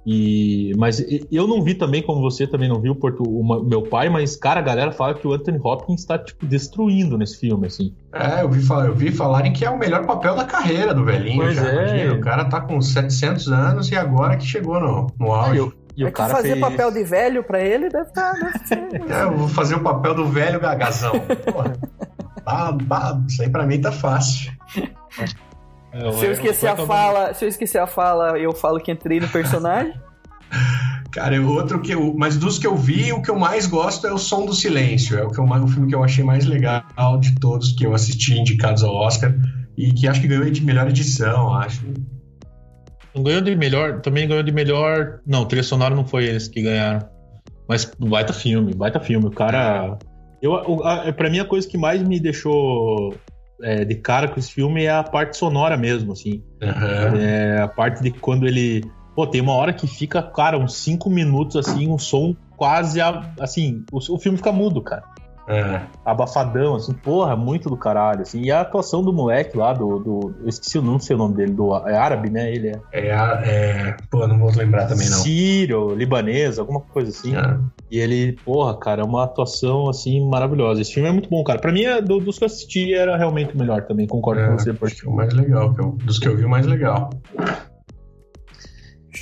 [0.09, 4.07] E, mas eu não vi também, como você também não viu, Porto, o meu pai,
[4.07, 7.93] mas, cara, a galera fala que o Anthony Hopkins está tipo, destruindo nesse filme, assim.
[8.13, 11.41] É, eu vi, eu vi falarem que é o melhor papel da carreira do velhinho.
[11.41, 11.73] Pois já, é.
[11.73, 15.59] Imagina, o cara tá com 700 anos e agora que chegou no, no auge.
[15.59, 16.61] Ah, e o é cara fazer fez...
[16.61, 18.31] papel de velho pra ele deve estar.
[18.31, 18.77] Tá, deve ser...
[19.11, 21.19] é, eu vou fazer o papel do velho gagazão.
[21.51, 21.73] Porra,
[22.45, 24.53] bah, bah, isso aí pra mim tá fácil.
[25.91, 29.19] É, se eu esquecer a fala, se eu esquecer a fala, eu falo que entrei
[29.19, 29.93] no personagem.
[31.11, 32.13] Cara, outro que eu.
[32.15, 35.17] Mas dos que eu vi, o que eu mais gosto é o Som do Silêncio.
[35.17, 36.83] É o, que eu, o filme que eu achei mais legal
[37.19, 39.33] de todos que eu assisti indicados ao Oscar.
[39.75, 41.81] E que acho que ganhou de melhor edição, acho.
[43.15, 44.01] Não ganhou de melhor.
[44.01, 45.19] Também ganhou de melhor.
[45.25, 47.07] Não, trilha sonora não foi eles que ganharam.
[47.67, 49.25] Mas baita filme, baita filme.
[49.25, 49.97] O cara.
[50.41, 53.15] Eu, a, pra mim, a coisa que mais me deixou
[53.61, 56.41] é, de cara com esse filme é a parte sonora mesmo, assim.
[56.61, 57.17] Aham.
[57.19, 58.83] É, a parte de quando ele.
[59.15, 63.01] Pô, tem uma hora que fica, cara, uns 5 minutos, assim, um som quase.
[63.01, 65.03] a- Assim, o, o filme fica mudo, cara.
[65.47, 65.81] É.
[66.05, 68.41] Abafadão, assim, porra, muito do caralho, assim.
[68.41, 69.99] E a atuação do moleque lá, do.
[69.99, 71.73] do eu esqueci o nome, sei o nome dele, do.
[71.87, 72.51] É árabe, né?
[72.53, 72.81] Ele é.
[72.91, 73.97] É, é...
[74.11, 75.17] Pô, não vou lembrar também, não.
[75.19, 77.35] Sírio, libanês, alguma coisa assim.
[77.35, 80.81] Ah, E ele, porra, cara, é uma atuação assim maravilhosa.
[80.81, 81.59] Esse filme é muito bom, cara.
[81.59, 84.05] Pra mim, é, do- dos que eu assisti, era realmente o melhor também.
[84.05, 85.73] Concordo com você, é, acho que é o mais legal.
[85.73, 87.09] que eu- dos que eu vi, o mais legal.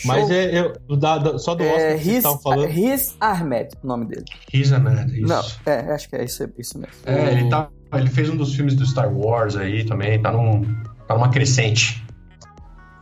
[0.04, 0.32] Mas Show.
[0.36, 2.68] é, é- do- da- da- só do Oscar É, que estavam falando.
[2.70, 4.26] Riz Ahmed, o nome dele.
[4.52, 5.28] Riz Ahmed, isso.
[5.28, 6.94] Não, é, acho que é isso, isso mesmo.
[7.06, 10.62] É, ele, tá, ele fez um dos filmes do Star Wars aí também, tá, num,
[11.08, 12.04] tá numa crescente.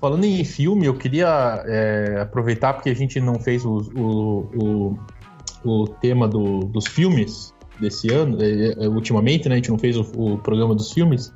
[0.02, 4.98] Falando em filme, eu queria é, aproveitar porque a gente não fez o, o,
[5.64, 9.56] o, o tema do- dos filmes desse ano, é, é, ultimamente, né?
[9.56, 11.32] A gente não fez o, o programa dos filmes.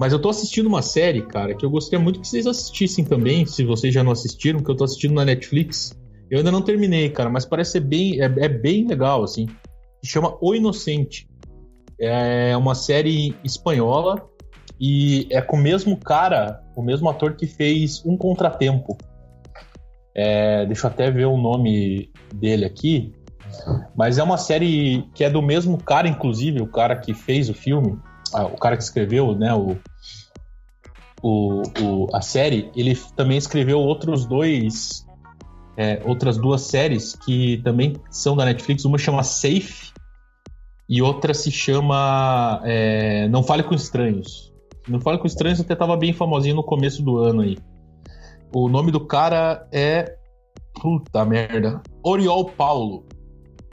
[0.00, 3.44] Mas eu tô assistindo uma série, cara, que eu gostaria muito que vocês assistissem também,
[3.44, 5.94] se vocês já não assistiram, que eu tô assistindo na Netflix.
[6.30, 8.18] Eu ainda não terminei, cara, mas parece ser bem.
[8.18, 9.46] É, é bem legal, assim.
[10.02, 11.28] Chama O Inocente.
[12.00, 14.26] É uma série espanhola
[14.80, 18.96] e é com o mesmo cara, o mesmo ator que fez Um Contratempo.
[20.14, 23.12] É, deixa eu até ver o nome dele aqui.
[23.94, 27.54] Mas é uma série que é do mesmo cara, inclusive, o cara que fez o
[27.54, 27.98] filme,
[28.34, 29.76] ah, o cara que escreveu, né, o,
[31.22, 35.06] o, o- a série, ele também escreveu outros dois,
[35.76, 38.84] é, outras duas séries que também são da Netflix.
[38.84, 39.92] Uma chama Safe
[40.88, 44.52] e outra se chama é, Não Fale com Estranhos.
[44.88, 47.58] Não Fale com Estranhos até tava bem famosinho no começo do ano aí.
[48.54, 50.16] O nome do cara é.
[50.80, 51.82] Puta merda.
[52.02, 53.04] Oriol Paulo.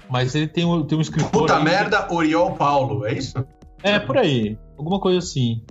[0.10, 1.32] Mas ele tem um, tem um escritor.
[1.32, 3.44] Puta aí merda, Oriol Paulo, é isso?
[3.84, 4.58] É, por aí.
[4.78, 5.64] Alguma coisa assim.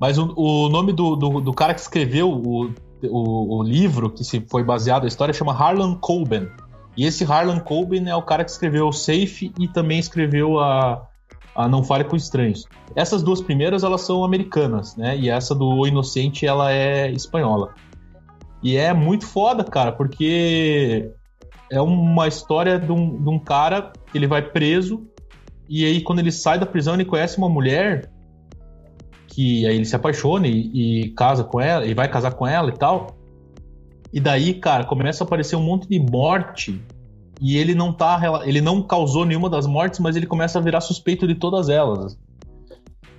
[0.00, 4.24] Mas o, o nome do, do, do cara que escreveu o, o, o livro, que
[4.24, 6.48] se foi baseado na história, chama Harlan Coben.
[6.96, 11.08] E esse Harlan Coben é o cara que escreveu o Safe e também escreveu a,
[11.54, 12.66] a Não Fale com Estranhos.
[12.94, 15.16] Essas duas primeiras, elas são americanas, né?
[15.16, 17.74] E essa do O Inocente, ela é espanhola.
[18.62, 21.10] E é muito foda, cara, porque
[21.70, 25.06] é uma história de um, de um cara que ele vai preso
[25.68, 28.10] e aí, quando ele sai da prisão, ele conhece uma mulher
[29.28, 32.68] que aí ele se apaixona e, e casa com ela, e vai casar com ela
[32.68, 33.16] e tal.
[34.12, 36.80] E daí, cara, começa a aparecer um monte de morte.
[37.40, 38.20] E ele não tá.
[38.44, 42.16] Ele não causou nenhuma das mortes, mas ele começa a virar suspeito de todas elas.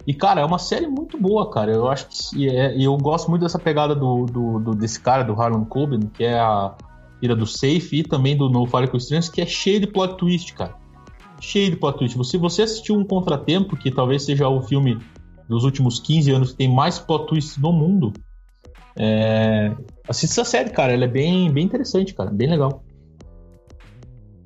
[0.07, 1.73] E, cara, é uma série muito boa, cara.
[1.73, 2.37] Eu acho que.
[2.43, 5.99] E é- eu gosto muito dessa pegada do, do- do- desse cara, do Harlan Coben,
[6.13, 6.73] que é a
[7.21, 8.97] ira do Safe e também do No Fale com
[9.33, 10.84] que é cheio de plot twist, cara
[11.45, 12.23] cheio de plot twist.
[12.25, 14.99] Se você assistiu Um Contratempo, que talvez seja o filme
[15.47, 18.11] dos últimos 15 anos que tem mais plot twist no mundo,
[18.97, 19.71] é...
[20.07, 20.93] assista essa série, cara.
[20.93, 22.31] Ela é bem, bem interessante, cara.
[22.31, 22.83] Bem legal.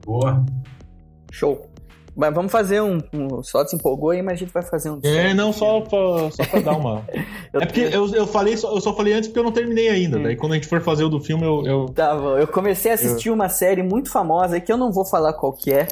[0.06, 0.46] Boa.
[1.32, 1.70] Show.
[2.16, 3.42] Mas vamos fazer um, um.
[3.42, 5.00] Só se empolgou aí, mas a gente vai fazer um.
[5.04, 7.06] É, não, só pra, só pra dar uma.
[7.54, 9.90] Eu é porque eu, eu, falei, só- eu só falei antes porque eu não terminei
[9.90, 10.20] ainda.
[10.20, 10.24] Hum.
[10.24, 11.66] Daí quando a gente for fazer o do filme, eu.
[11.66, 11.86] eu...
[11.88, 15.34] Tá bom, eu comecei a assistir uma série muito famosa que eu não vou falar
[15.34, 15.88] qual que é,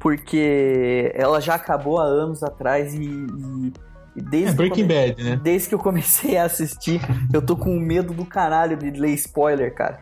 [0.00, 3.72] porque ela já acabou há anos atrás e, e-
[4.16, 5.40] e desde, É que eu Breaking come- Bad, né?
[5.42, 7.00] desde que eu comecei a assistir,
[7.32, 10.00] eu tô com medo do caralho de ler spoiler, cara.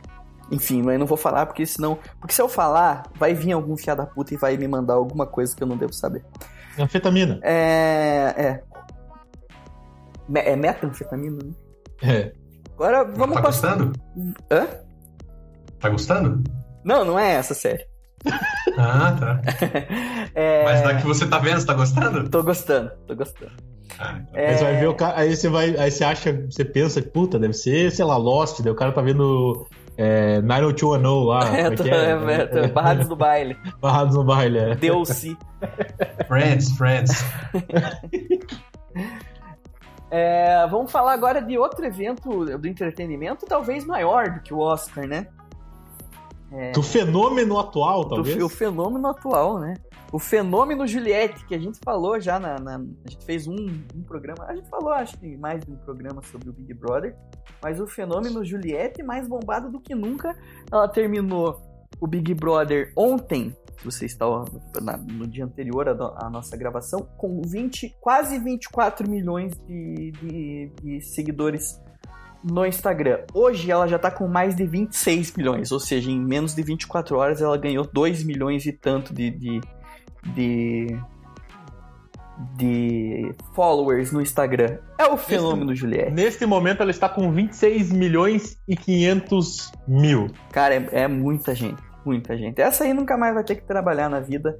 [0.50, 1.98] Enfim, mas não vou falar porque senão.
[2.18, 5.26] Porque se eu falar, vai vir algum fiado da puta e vai me mandar alguma
[5.26, 6.24] coisa que eu não devo saber.
[6.78, 7.38] Anfetamina.
[7.42, 8.32] É.
[8.34, 8.62] É.
[10.26, 11.52] Me- É metanfetamina, né?
[12.02, 12.32] É.
[12.74, 13.76] Agora vamos tá passar.
[13.76, 13.92] gostando?
[14.50, 14.66] Hã?
[15.80, 16.42] Tá gostando?
[16.84, 17.84] Não, não é essa série.
[18.78, 19.40] Ah, tá.
[20.34, 20.64] É...
[20.64, 22.28] Mas da que você tá vendo, você tá gostando?
[22.28, 23.50] Tô gostando, tô gostando.
[23.98, 24.40] Ah, então.
[24.40, 25.18] É, Aí você vai ver o cara.
[25.18, 25.76] Aí você vai.
[25.76, 29.00] Aí você acha, você pensa, puta, deve ser, sei lá, Lost, daí o cara tá
[29.00, 31.40] vendo é, 90210 lá.
[31.56, 32.34] É, é tô, é?
[32.34, 33.56] é, tô- Barrados do baile.
[33.80, 34.74] Barrados no baile, é.
[34.76, 35.36] Deu-se.
[36.28, 37.24] Friends, Friends.
[40.10, 45.06] É, vamos falar agora de outro evento do entretenimento, talvez maior do que o Oscar,
[45.06, 45.26] né?
[46.72, 48.36] Do fenômeno atual, Do talvez.
[48.36, 49.74] fe- o fenômeno atual, né?
[50.10, 52.58] O fenômeno Juliette, que a gente falou já na.
[52.58, 53.54] na- a gente fez um,
[53.94, 54.44] um programa.
[54.46, 57.14] A gente falou, acho que mais de um programa sobre o Big Brother.
[57.62, 60.34] Mas o fenômeno Juliette, mais bombado do que nunca.
[60.72, 61.60] Ela terminou
[62.00, 63.54] o Big Brother ontem.
[63.78, 64.26] Se você está
[64.80, 65.92] na- no dia anterior à,
[66.26, 71.78] à nossa gravação, com 20, quase 24 milhões de, de- de seguidores
[72.50, 73.20] no Instagram.
[73.32, 77.16] Hoje ela já tá com mais de 26 milhões, ou seja, em menos de 24
[77.16, 79.60] horas ela ganhou 2 milhões e tanto de, de,
[80.34, 80.98] de,
[82.56, 84.78] de followers no Instagram.
[84.98, 86.12] É o fenômeno Juliette.
[86.12, 90.28] Neste momento ela está com 26 milhões e 500 mil.
[90.52, 91.82] Cara, é, é muita gente.
[92.04, 92.60] Muita gente.
[92.60, 94.58] Essa aí nunca mais vai ter que trabalhar na vida,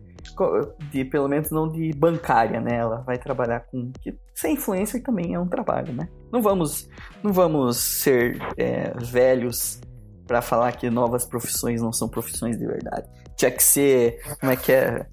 [0.90, 2.76] de pelo menos não de bancária, né?
[2.76, 3.90] Ela vai trabalhar com.
[4.00, 6.09] Que ser influencer também é um trabalho, né?
[6.33, 6.88] Não vamos,
[7.22, 9.81] não vamos ser é, velhos
[10.26, 13.09] para falar que novas profissões não são profissões de verdade.
[13.37, 14.20] Tinha que ser.
[14.40, 15.07] Como é que é?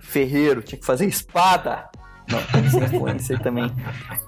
[0.00, 1.88] Ferreiro, tinha que fazer espada.
[2.28, 3.72] Não, ser influencer também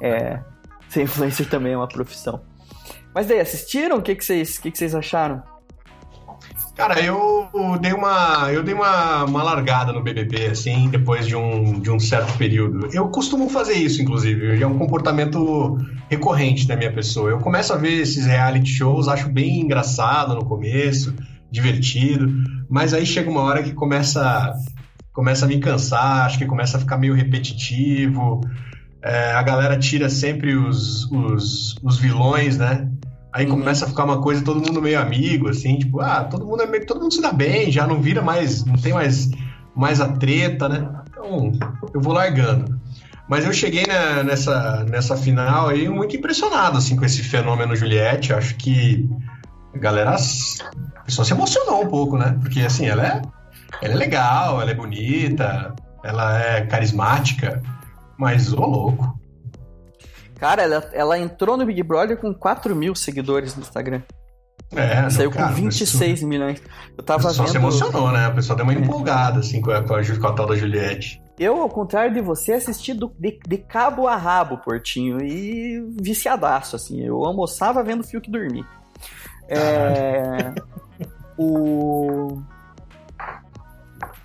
[0.01, 0.43] é.
[0.89, 2.43] Ser influencer também é uma profissão.
[3.15, 3.99] Mas daí, assistiram?
[3.99, 5.43] O que, que, vocês, que, que vocês acharam?
[6.79, 11.81] Cara, eu dei uma, eu dei uma, uma largada no BBB, assim, depois de um,
[11.81, 12.89] de um certo período.
[12.93, 15.77] Eu costumo fazer isso, inclusive, é um comportamento
[16.09, 17.31] recorrente da minha pessoa.
[17.31, 21.13] Eu começo a ver esses reality shows, acho bem engraçado no começo,
[21.51, 22.33] divertido,
[22.71, 24.55] mas aí chega uma hora que começa,
[25.13, 28.41] começa a me cansar, acho que começa a ficar meio repetitivo.
[29.03, 32.89] É, a galera tira sempre os, os, os vilões, né?
[33.39, 33.53] Aí uhum.
[33.53, 36.67] começa a ficar uma coisa, todo mundo meio amigo, assim, tipo, ah, todo mundo é
[36.67, 39.31] meio, todo mundo se dá bem, já não vira mais, não tem mais,
[39.77, 40.91] mais a treta, né?
[41.09, 41.53] Então,
[41.95, 42.81] eu vou largando.
[43.29, 48.33] Mas eu cheguei na, nessa, nessa final aí muito impressionado, assim, com esse fenômeno Juliette.
[48.33, 49.09] Acho que
[49.73, 52.37] a galera, a pessoa se emocionou um pouco, né?
[52.41, 53.23] Porque, assim, ela é,
[53.81, 57.63] ela é legal, ela é bonita, ela é carismática,
[58.19, 59.17] mas, ô louco,
[60.39, 64.03] Cara, ela, ela entrou no Big Brother com 4 mil seguidores no Instagram.
[64.75, 66.29] É, Saiu cara, com 26 isso...
[66.29, 66.63] milhões.
[66.97, 67.53] Eu tava Só vendo...
[67.53, 68.27] se emocionou, né?
[68.27, 68.77] A pessoa deu uma é.
[68.77, 71.21] empolgada, assim, com a, com, a, com a tal da Juliette.
[71.39, 76.77] Eu, ao contrário de você, assisti do, de, de, cabo a rabo, Portinho, e viciadaço,
[76.77, 77.01] assim.
[77.03, 78.67] Eu almoçava vendo fio que dormir.
[79.49, 80.53] É...
[81.39, 82.43] o...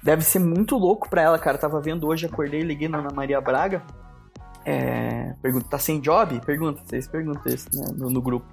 [0.01, 1.55] Deve ser muito louco pra ela, cara.
[1.55, 3.81] Eu tava vendo hoje, acordei, liguei na Ana Maria Braga.
[4.65, 6.39] É, pergunta, tá sem job?
[6.45, 8.45] Pergunta, vocês perguntam isso né, no, no, grupo.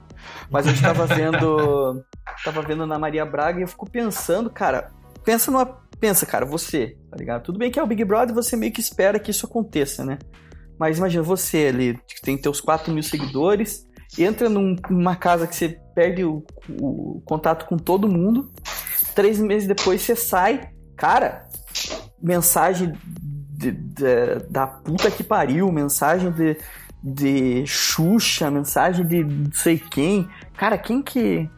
[0.51, 2.05] Mas a gente tava vendo.
[2.45, 4.91] tava vendo na Maria Braga e eu fico pensando, cara.
[5.25, 5.67] Pensa numa.
[6.01, 7.43] Pensa, cara, você, tá ligado?
[7.43, 10.19] Tudo bem que é o Big Brother você meio que espera que isso aconteça, né?
[10.79, 13.87] Mas imagina você ali, que tem teus 4 mil seguidores,
[14.19, 16.43] entra num, numa casa que você perde o,
[16.81, 18.51] o contato com todo mundo,
[19.15, 21.47] três meses depois você sai, cara,
[22.23, 22.95] mensagem
[23.61, 26.57] de, de, da puta que pariu, mensagem de,
[27.03, 30.27] de Xuxa, mensagem de não sei quem.
[30.57, 31.49] Cara, quem que.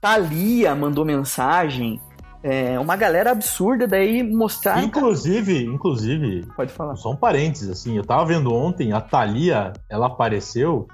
[0.00, 2.00] Thalia mandou mensagem.
[2.42, 4.82] É, uma galera absurda daí mostrar.
[4.82, 6.46] Inclusive, inclusive.
[6.56, 6.96] Pode falar.
[6.96, 7.98] Só um parênteses, assim.
[7.98, 10.88] Eu tava vendo ontem, a Thalia, ela apareceu.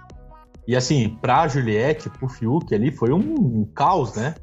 [0.67, 4.35] E assim, pra Juliette, pro Fiuk ali, foi um, um caos, né?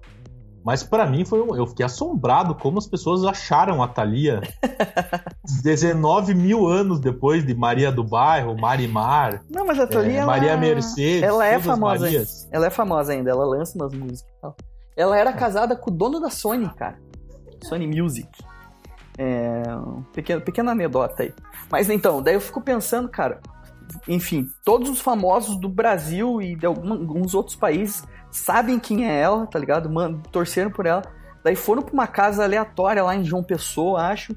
[0.63, 4.41] Mas para mim foi um, eu fiquei assombrado como as pessoas acharam a Thalia
[5.63, 9.43] 19 mil anos depois de Maria do Bairro, Marimar.
[9.49, 10.21] Não, mas a Thalia.
[10.21, 11.23] É, Maria Mercedes.
[11.23, 12.07] Ela é famosa.
[12.51, 14.55] Ela é famosa ainda, ela lança umas músicas e tal.
[14.95, 16.97] Ela era casada com o dono da Sony, cara.
[17.63, 18.29] Sony Music.
[19.17, 19.63] É,
[20.13, 21.33] pequeno, pequena anedota aí.
[21.69, 23.41] Mas então, daí eu fico pensando, cara.
[24.07, 29.45] Enfim, todos os famosos do Brasil e de alguns outros países sabem quem é ela,
[29.47, 29.89] tá ligado?
[29.89, 31.03] Mano, torceram por ela.
[31.43, 34.35] Daí foram pra uma casa aleatória lá em João Pessoa, acho.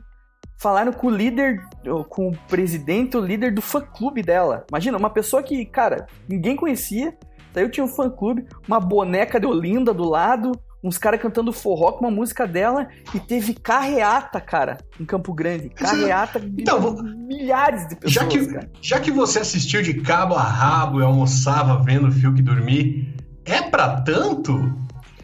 [0.58, 1.62] Falaram com o líder,
[2.08, 4.64] com o presidente, o líder do fã-clube dela.
[4.70, 7.16] Imagina, uma pessoa que, cara, ninguém conhecia.
[7.52, 11.92] Daí eu tinha um fã-clube, uma boneca de Olinda do lado, uns caras cantando forró
[11.92, 15.68] com uma música dela e teve carreata, cara, em Campo Grande.
[15.70, 18.12] Carreata então, de milhares de pessoas.
[18.12, 18.70] Já que, cara.
[18.80, 23.14] já que você assistiu de cabo a rabo e almoçava vendo o fio que dormir,
[23.46, 24.52] é para tanto?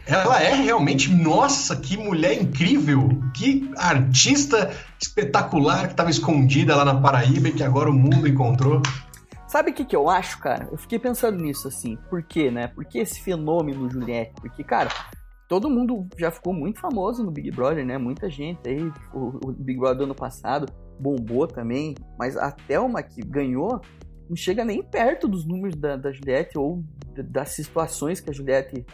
[0.05, 6.99] Ela é realmente, nossa, que mulher incrível, que artista espetacular que estava escondida lá na
[6.99, 8.81] Paraíba e que agora o mundo encontrou.
[9.47, 10.67] Sabe o que, que eu acho, cara?
[10.71, 11.97] Eu fiquei pensando nisso, assim.
[12.09, 12.67] Por quê, né?
[12.67, 14.33] Por que esse fenômeno Juliette?
[14.41, 14.89] Porque, cara,
[15.47, 17.97] todo mundo já ficou muito famoso no Big Brother, né?
[17.97, 18.91] Muita gente aí.
[19.13, 20.65] O, o Big Brother do ano passado
[20.99, 21.93] bombou também.
[22.17, 23.79] Mas a Thelma que ganhou
[24.29, 26.83] não chega nem perto dos números da, da Juliette ou
[27.15, 28.85] das situações que a Juliette.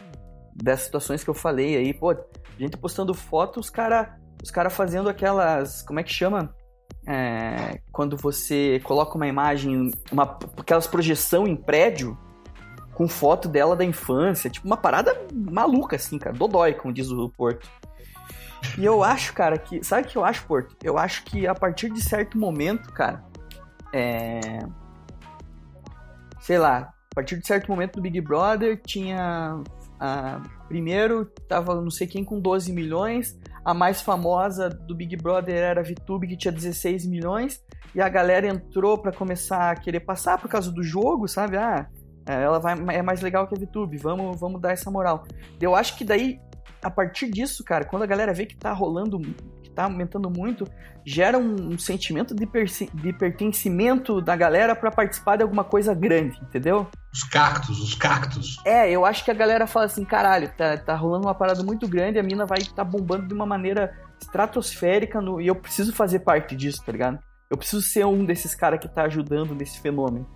[0.62, 2.14] Das situações que eu falei aí, pô,
[2.58, 5.82] gente postando foto, os cara, os cara fazendo aquelas.
[5.82, 6.54] Como é que chama?
[7.06, 12.18] É, quando você coloca uma imagem, uma, aquelas projeção em prédio
[12.92, 17.30] com foto dela da infância, tipo uma parada maluca assim, cara, dodói, como diz o
[17.30, 17.66] Porto.
[18.76, 19.82] E eu acho, cara, que.
[19.82, 20.76] Sabe o que eu acho, Porto?
[20.82, 23.24] Eu acho que a partir de certo momento, cara,
[23.92, 24.40] é,
[26.50, 29.62] sei lá, a partir de certo momento do Big Brother tinha.
[30.66, 35.80] primeiro tava não sei quem com 12 milhões, a mais famosa do Big Brother era
[35.80, 37.62] a VTube, que tinha 16 milhões,
[37.94, 41.56] e a galera entrou para começar a querer passar por causa do jogo, sabe?
[41.56, 41.86] Ah,
[42.28, 45.22] é, ela vai, é mais legal que a VTube, vamos, vamos dar essa moral.
[45.60, 46.40] Eu acho que daí,
[46.82, 49.20] a partir disso, cara, quando a galera vê que tá rolando,
[49.70, 50.64] que tá aumentando muito,
[51.06, 52.46] gera um, um sentimento de,
[52.94, 56.86] de pertencimento da galera para participar de alguma coisa grande, entendeu?
[57.12, 58.56] Os cactos, os cactos.
[58.64, 61.88] É, eu acho que a galera fala assim, caralho, tá, tá rolando uma parada muito
[61.88, 65.92] grande, a mina vai estar tá bombando de uma maneira estratosférica no, e eu preciso
[65.92, 67.18] fazer parte disso, tá ligado?
[67.48, 70.26] Eu preciso ser um desses caras que tá ajudando nesse fenômeno.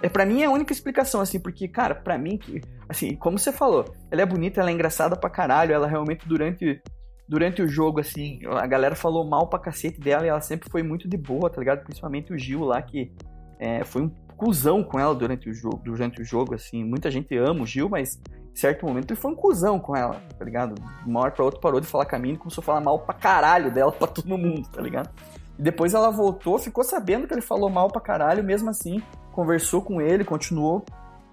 [0.00, 3.38] É para mim é a única explicação assim, porque cara, para mim que assim, como
[3.38, 6.82] você falou, ela é bonita, ela é engraçada pra caralho, ela realmente durante
[7.28, 10.82] durante o jogo assim, a galera falou mal pra cacete dela e ela sempre foi
[10.82, 11.82] muito de boa, tá ligado?
[11.84, 13.12] Principalmente o Gil lá que
[13.58, 16.84] é, foi um cuzão com ela durante o jogo, durante o jogo, assim.
[16.84, 18.20] Muita gente ama o Gil, mas
[18.52, 20.74] em certo momento ele foi um cuzão com ela, tá ligado?
[20.74, 23.14] De uma hora pra outra parou de falar caminho e começou a falar mal pra
[23.14, 25.10] caralho dela pra todo mundo, tá ligado?
[25.58, 29.00] E depois ela voltou, ficou sabendo que ele falou mal pra caralho, mesmo assim,
[29.32, 30.84] conversou com ele, continuou.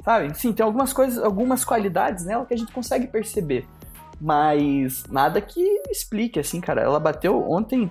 [0.04, 0.34] Sabe?
[0.38, 3.68] Sim, tem algumas coisas, algumas qualidades nela que a gente consegue perceber.
[4.20, 6.82] Mas nada que explique, assim, cara.
[6.82, 7.88] Ela bateu ontem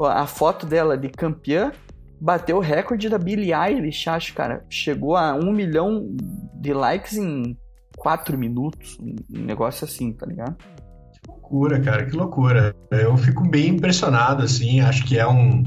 [0.00, 1.72] a foto dela de campeã
[2.20, 4.64] bateu o recorde da Billie Eilish, acho, cara.
[4.68, 6.08] Chegou a um milhão
[6.54, 7.56] de likes em
[7.96, 8.98] quatro minutos.
[9.00, 10.56] Um negócio assim, tá ligado?
[10.56, 12.74] Que loucura, cara, que loucura.
[12.90, 14.80] Eu fico bem impressionado, assim.
[14.80, 15.62] Acho que é um,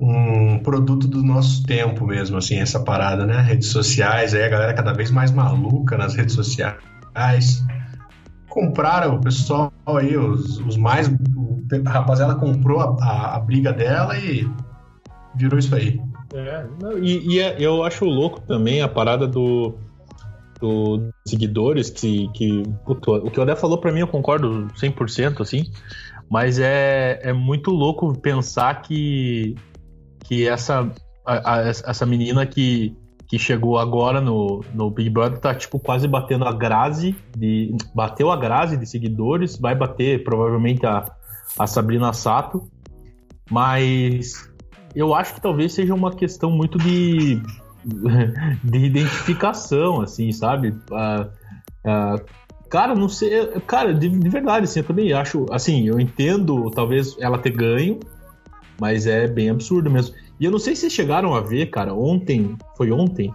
[0.00, 3.40] um produto do nosso tempo mesmo, assim, essa parada, né?
[3.40, 7.62] Redes sociais, aí a galera cada vez mais maluca nas redes sociais.
[8.48, 11.08] Compraram o pessoal aí, os, os mais.
[11.86, 14.48] A rapaziada comprou a, a, a briga dela e
[15.34, 16.00] virou isso aí.
[16.34, 19.74] É, não, e, e é, eu acho louco também a parada do,
[20.60, 25.40] do seguidores que, que o, o que o Odé falou para mim eu concordo 100%
[25.40, 25.64] assim,
[26.28, 29.54] mas é, é muito louco pensar que
[30.24, 30.92] que essa
[31.28, 32.96] a, a, essa menina que,
[33.28, 38.30] que chegou agora no, no Big Brother tá tipo quase batendo a Grazi de bateu
[38.30, 41.04] a Grazi de seguidores, vai bater provavelmente a,
[41.58, 42.66] a Sabrina Sato,
[43.50, 44.48] mas
[44.94, 47.40] eu acho que talvez seja uma questão muito de,
[48.64, 50.70] de identificação, assim, sabe?
[50.70, 51.26] Uh,
[51.84, 52.24] uh,
[52.70, 53.46] cara, não sei.
[53.66, 55.46] Cara, de, de, verdade, assim, eu também acho.
[55.50, 58.00] Assim, eu entendo talvez ela ter ganho,
[58.80, 60.14] mas é bem absurdo mesmo.
[60.40, 63.32] E eu não sei se vocês chegaram a ver, cara, ontem, foi ontem,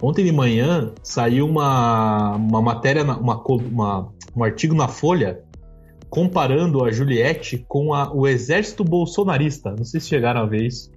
[0.00, 5.42] ontem de manhã saiu uma, uma matéria, uma, uma, um artigo na Folha
[6.08, 9.74] comparando a Juliette com a, o exército bolsonarista.
[9.76, 10.92] Não sei se chegaram a ver isso.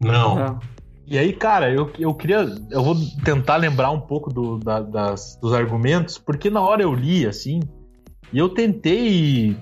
[0.00, 0.40] Não.
[0.40, 0.58] É.
[1.06, 2.46] E aí, cara, eu, eu queria.
[2.70, 6.94] Eu vou tentar lembrar um pouco do, da, das, dos argumentos, porque na hora eu
[6.94, 7.60] li, assim,
[8.32, 9.54] e eu tentei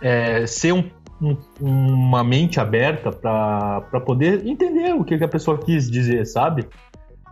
[0.00, 0.88] é, ser um,
[1.20, 6.66] um, uma mente aberta para poder entender o que, que a pessoa quis dizer, sabe?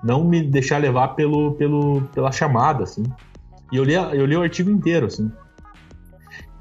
[0.02, 3.02] Não me deixar levar pelo, pelo, pela chamada, assim.
[3.72, 5.30] E eu li, eu li o artigo inteiro, assim.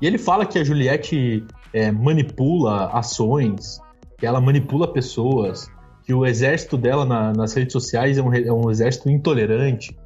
[0.01, 3.79] E ele fala que a Juliette é, manipula ações,
[4.17, 5.69] que ela manipula pessoas,
[6.03, 9.97] que o exército dela na, nas redes sociais é um, é um, exército intolerante.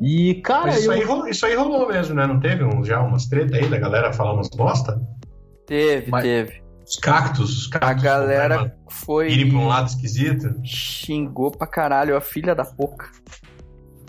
[0.00, 0.66] E, cara.
[0.66, 0.92] Mas isso, eu...
[0.92, 2.26] aí rolou, isso aí rolou mesmo, né?
[2.26, 5.00] Não teve um, já umas treta aí da galera falar umas bosta?
[5.70, 6.24] Teve, Mas...
[6.24, 6.60] teve.
[6.84, 7.88] Os cactos, os cactos.
[7.88, 9.30] A galera foi.
[9.30, 10.52] Irem pra um lado esquisito.
[10.64, 13.08] Xingou pra caralho a filha da poca.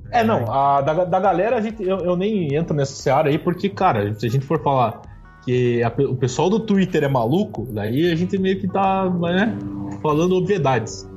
[0.09, 3.37] É, não, a, da, da galera a gente, eu, eu nem entro nessa seara aí,
[3.37, 5.03] porque, cara, se a gente for falar
[5.45, 9.55] que a, o pessoal do Twitter é maluco, daí a gente meio que tá, né,
[10.01, 11.07] falando obviedades.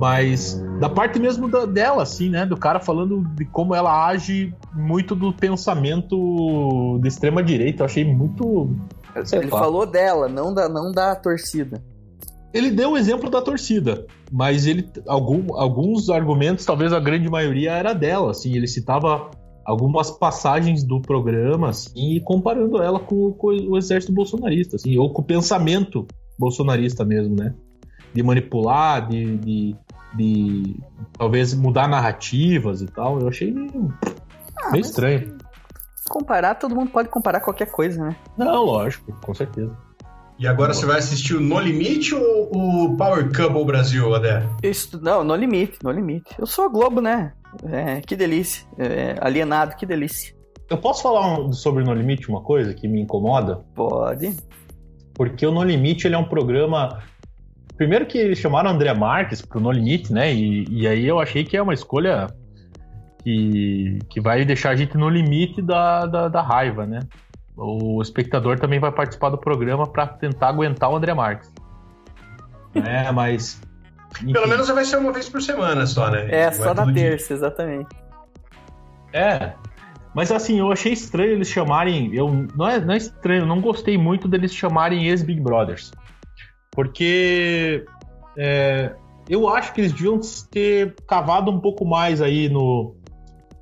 [0.00, 4.52] Mas da parte mesmo da, dela, assim, né, do cara falando de como ela age
[4.72, 8.74] muito do pensamento de extrema direita, eu achei muito.
[9.32, 11.82] Ele falou dela, não da, não da torcida
[12.54, 17.72] ele deu o exemplo da torcida, mas ele algum, alguns argumentos, talvez a grande maioria
[17.72, 19.28] era dela, assim, ele citava
[19.64, 25.12] algumas passagens do programa, assim, e comparando ela com, com, o exército bolsonarista, assim, ou
[25.12, 26.06] com o pensamento
[26.38, 27.52] bolsonarista mesmo, né?
[28.12, 29.76] De manipular, de, de,
[30.16, 30.76] de
[31.18, 33.18] talvez mudar narrativas e tal.
[33.18, 33.92] Eu achei meio,
[34.62, 35.36] ah, meio estranho.
[36.08, 38.16] Comparar, todo mundo pode comparar qualquer coisa, né?
[38.36, 39.76] Não, lógico, com certeza.
[40.38, 44.42] E agora você vai assistir o No Limite ou o Power Couple Brasil, Adé?
[44.62, 46.34] Isso, não, No Limite, No Limite.
[46.38, 47.32] Eu sou a Globo, né?
[47.70, 48.66] É, que delícia.
[48.76, 50.34] É, alienado, que delícia.
[50.68, 53.64] Eu posso falar sobre o No Limite uma coisa que me incomoda?
[53.74, 54.36] Pode.
[55.14, 57.00] Porque o No Limite ele é um programa.
[57.76, 60.34] Primeiro que eles chamaram André Marques pro No Limite, né?
[60.34, 62.26] E, e aí eu achei que é uma escolha
[63.24, 67.00] que, que vai deixar a gente no limite da, da, da raiva, né?
[67.56, 71.52] o espectador também vai participar do programa para tentar aguentar o André Marques.
[72.74, 73.60] É, mas.
[74.16, 74.32] enfim.
[74.32, 76.28] Pelo menos vai ser uma vez por semana só, né?
[76.30, 77.10] É, Vai só na todo dia.
[77.10, 77.94] terça, exatamente.
[79.12, 79.52] É.
[80.14, 82.14] Mas assim, eu achei estranho eles chamarem.
[82.14, 85.92] Eu, não, é, não é estranho, eu não gostei muito deles chamarem ex-Big Brothers.
[86.70, 87.84] Porque.
[88.36, 88.94] é,
[89.28, 90.20] eu acho que eles deviam
[90.50, 92.94] ter cavado um pouco mais aí no,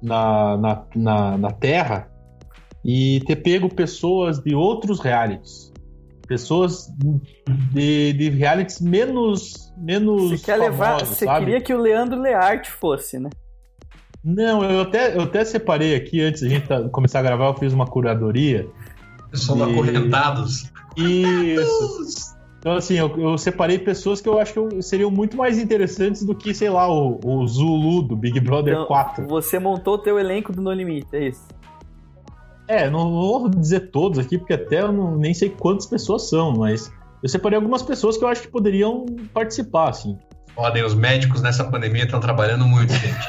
[0.03, 2.09] na, na, na, na Terra
[2.85, 5.71] e ter pego pessoas de outros realities.
[6.27, 6.87] Pessoas
[7.73, 9.73] de, de realities menos.
[9.77, 10.87] menos Você quer levar.
[10.99, 11.45] famosos, Você sabe?
[11.45, 13.29] queria que o Leandro Learte fosse, né?
[14.25, 17.55] Não, eu até, eu até separei aqui antes da gente tá- começar a gravar, eu
[17.55, 18.69] fiz uma curadoria.
[19.31, 20.71] Pessoal do E- Acorrentados.
[20.97, 22.37] Isso.
[22.63, 26.23] Então, assim, eu, eu separei pessoas que eu acho que eu- seriam muito mais interessantes
[26.25, 29.27] do que, sei lá, o, o Zulu do Big Brother Então, 4.
[29.27, 31.43] Você montou o teu elenco do No Limite, é isso.
[32.69, 36.53] É, não vou dizer todos aqui, porque até eu não, nem sei quantas pessoas são,
[36.53, 36.89] mas
[37.21, 40.17] eu separei algumas pessoas que eu acho que poderiam participar, assim.
[40.55, 43.29] Podem, os médicos nessa pandemia estão trabalhando muito, gente.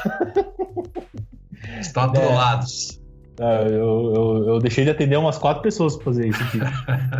[1.80, 3.00] Estão atolados.
[3.40, 6.58] Ah, eu, eu, eu deixei de atender umas quatro pessoas pra fazer isso aqui.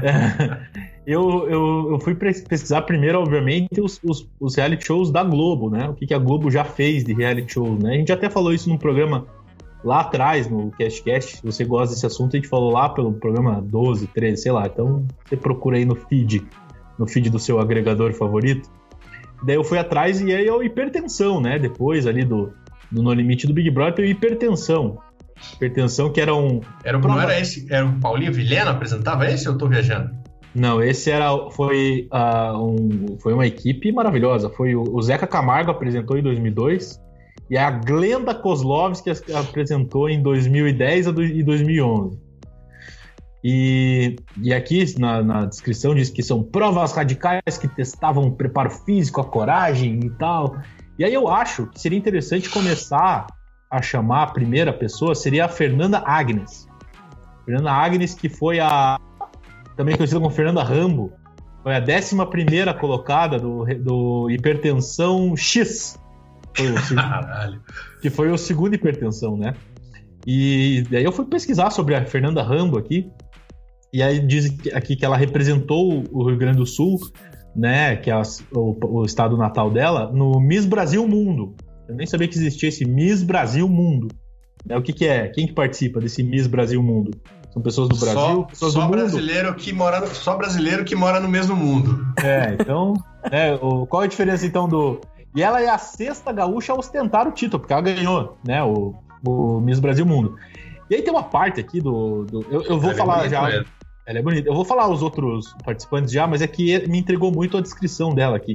[0.06, 5.68] É, eu, eu, eu fui pesquisar primeiro, obviamente, os, os, os reality shows da Globo,
[5.70, 5.88] né?
[5.88, 7.94] O que, que a Globo já fez de reality show, né?
[7.94, 9.26] A gente até falou isso num programa
[9.84, 11.36] lá atrás, no CastCast.
[11.38, 14.66] Se você gosta desse assunto, a gente falou lá pelo programa 12, 13, sei lá.
[14.66, 16.42] Então você procura aí no feed,
[16.98, 18.68] no feed do seu agregador favorito.
[19.42, 21.58] Daí eu fui atrás e aí é o hipertensão, né?
[21.58, 22.50] Depois ali do,
[22.90, 24.96] do No Limite do Big Brother, tem o hipertensão.
[25.54, 26.62] Hipertensão que era um.
[26.82, 27.66] Era, o- não era esse?
[27.70, 30.23] Era o Paulinho Vilhena apresentava esse ou eu tô viajando?
[30.54, 34.48] Não, esse era foi, ah, um, foi uma equipe maravilhosa.
[34.48, 37.00] Foi o, o Zeca Camargo apresentou em 2002
[37.50, 42.22] e a Glenda Kozlovski apresentou em 2010 a do- e 2011.
[43.42, 48.70] E, e aqui na, na descrição diz que são provas radicais que testavam o preparo
[48.70, 50.56] físico, a coragem e tal.
[50.98, 53.26] E aí eu acho que seria interessante começar
[53.70, 56.66] a chamar a primeira pessoa, seria a Fernanda Agnes.
[57.44, 58.98] Fernanda Agnes, que foi a,
[59.76, 61.12] também conhecida como Fernanda Rambo,
[61.62, 65.98] foi a 11 colocada do, do Hipertensão X,
[66.56, 67.60] foi o seg- Caralho.
[68.02, 69.54] que foi o segundo Hipertensão, né?
[70.26, 73.10] E daí eu fui pesquisar sobre a Fernanda Rambo aqui,
[73.92, 76.98] e aí diz aqui que ela representou o Rio Grande do Sul,
[77.54, 78.16] né, que é
[78.52, 81.54] o, o estado natal dela, no Miss Brasil Mundo.
[81.88, 84.08] Eu nem sabia que existia esse Miss Brasil Mundo.
[84.66, 85.28] Né, o que, que é?
[85.28, 87.10] Quem que participa desse Miss Brasil Mundo?
[87.54, 88.96] São pessoas do Brasil, Só, pessoas só do mundo.
[88.96, 92.04] brasileiro que mora no, só brasileiro que mora no mesmo mundo.
[92.22, 92.94] É, então,
[93.30, 95.00] né, o- qual é a diferença então do.
[95.36, 98.94] E ela é a sexta gaúcha a ostentar o título, porque ela ganhou, né, o,
[99.26, 100.34] o Miss Brasil Mundo.
[100.90, 102.24] E aí tem uma parte aqui do.
[102.24, 103.42] do- eu, eu vou Ela é falar bonita já.
[103.46, 103.66] mesmo.
[104.06, 104.48] Ela é bonita.
[104.48, 108.12] Eu vou falar os outros participantes já, mas é que me entregou muito a descrição
[108.14, 108.54] dela aqui.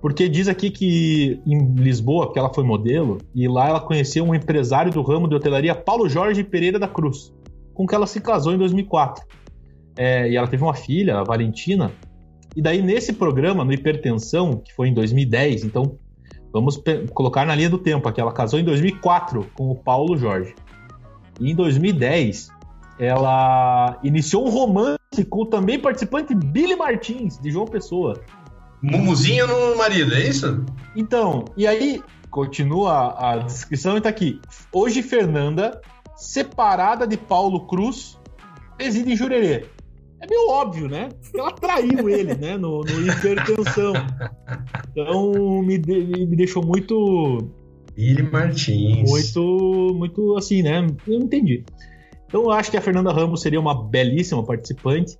[0.00, 4.34] Porque diz aqui que em Lisboa, que ela foi modelo, e lá ela conheceu um
[4.34, 7.32] empresário do ramo de hotelaria, Paulo Jorge Pereira da Cruz,
[7.74, 9.24] com que ela se casou em 2004.
[9.96, 11.92] É, e ela teve uma filha, a Valentina.
[12.56, 15.98] E daí, nesse programa, no Hipertensão, que foi em 2010, então
[16.52, 16.80] vamos
[17.12, 18.20] colocar na linha do tempo aqui.
[18.20, 20.54] Ela casou em 2004 com o Paulo Jorge.
[21.40, 22.48] E em 2010,
[22.98, 28.20] ela iniciou um romance com o também participante Billy Martins, de João Pessoa.
[28.80, 30.64] Mumuzinho no marido, é isso?
[30.94, 34.40] Então, e aí, continua a descrição e tá aqui.
[34.72, 35.80] Hoje, Fernanda,
[36.16, 38.18] separada de Paulo Cruz,
[38.78, 39.66] reside em Jurerê.
[40.20, 41.10] É meio óbvio, né?
[41.36, 42.56] Ela traiu ele, né?
[42.56, 43.92] No, no hipertensão.
[44.90, 47.50] Então, me, de- me deixou muito
[47.94, 49.08] Billy Martins.
[49.10, 50.86] muito, muito assim, né?
[51.06, 51.64] Eu não entendi.
[52.26, 55.18] Então eu acho que a Fernanda Ramos seria uma belíssima participante.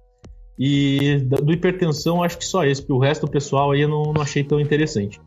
[0.58, 4.12] E do hipertensão, acho que só esse, porque o resto do pessoal aí eu não,
[4.12, 5.20] não achei tão interessante.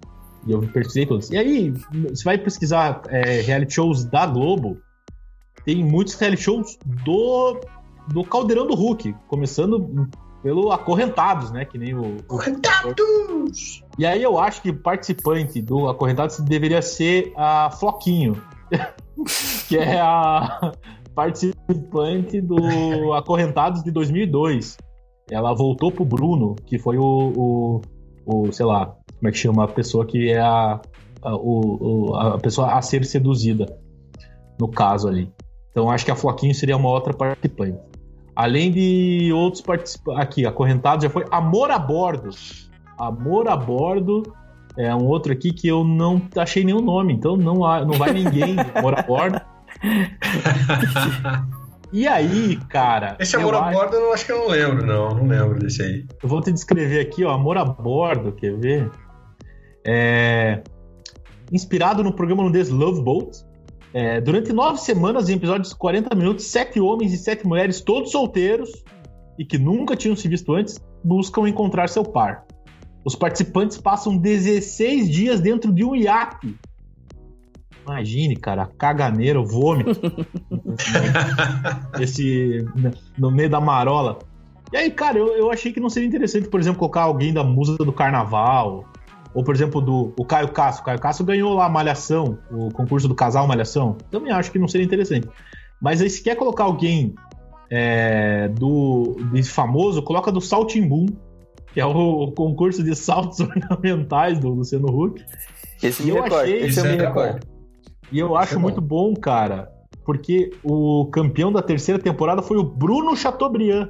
[0.47, 1.29] E eu pesquisei todos.
[1.29, 1.73] E aí,
[2.09, 4.77] você vai pesquisar é, reality shows da Globo,
[5.67, 7.59] tem muitos reality shows do,
[8.07, 10.07] do Caldeirão do Hulk, começando
[10.41, 11.65] pelo Acorrentados, né?
[11.65, 13.83] Que nem o, o Correntados!
[13.99, 18.41] e aí eu acho que participante do Acorrentados deveria ser a Floquinho,
[19.67, 20.71] que é a
[21.13, 24.77] participante do Acorrentados de 2002.
[25.29, 27.81] Ela voltou pro Bruno, que foi o, o,
[28.25, 28.85] o, sei lá,
[29.17, 30.79] como é que chama a pessoa que é a,
[31.21, 33.65] a, o- a pessoa a ser seduzida,
[34.57, 35.29] no caso ali.
[35.77, 37.77] Então acho que a Floquinho seria uma outra participante.
[38.35, 40.19] Além de outros participantes.
[40.19, 42.31] Aqui, Acorrentados já foi Amor a Bordo.
[42.97, 44.23] Amor a Bordo
[44.75, 48.11] é um outro aqui que eu não achei nenhum nome, então não, há- não vai
[48.11, 49.39] ninguém Amor a Bordo.
[51.93, 53.15] E aí, cara.
[53.19, 55.09] Esse amor a bordo eu acho que eu não lembro, não.
[55.13, 56.05] Não lembro desse aí.
[56.23, 57.29] Eu vou te descrever aqui, ó.
[57.31, 58.89] Amor a bordo, quer ver?
[59.85, 60.63] É.
[61.51, 63.45] Inspirado no programa holandês Love Boat.
[63.93, 68.11] É, durante nove semanas, em episódios de 40 minutos, sete homens e sete mulheres, todos
[68.11, 68.69] solteiros
[69.37, 72.45] e que nunca tinham se visto antes, buscam encontrar seu par.
[73.05, 76.57] Os participantes passam 16 dias dentro de um iate.
[77.85, 80.01] Imagine, cara, caganeira, vômito.
[82.01, 82.65] esse.
[83.17, 84.19] no meio da marola.
[84.73, 87.43] E aí, cara, eu, eu achei que não seria interessante, por exemplo, colocar alguém da
[87.45, 88.83] música do carnaval.
[89.37, 90.81] Ou, por exemplo, do o Caio Castro.
[90.81, 93.95] O Caio Castro ganhou lá a Malhação, o concurso do casal Malhação.
[94.09, 95.29] Também acho que não seria interessante.
[95.79, 97.13] Mas aí, se quer colocar alguém
[97.69, 101.05] é, do de famoso, coloca do Saltimbum,
[101.71, 103.37] que é o concurso de saltos
[103.69, 105.23] ornamentais do Luciano Huck.
[105.83, 107.47] Esse me recordo, achei, esse eu me recordo.
[108.11, 109.71] E eu acho é muito bom, cara,
[110.03, 113.89] porque o campeão da terceira temporada foi o Bruno Chateaubriand,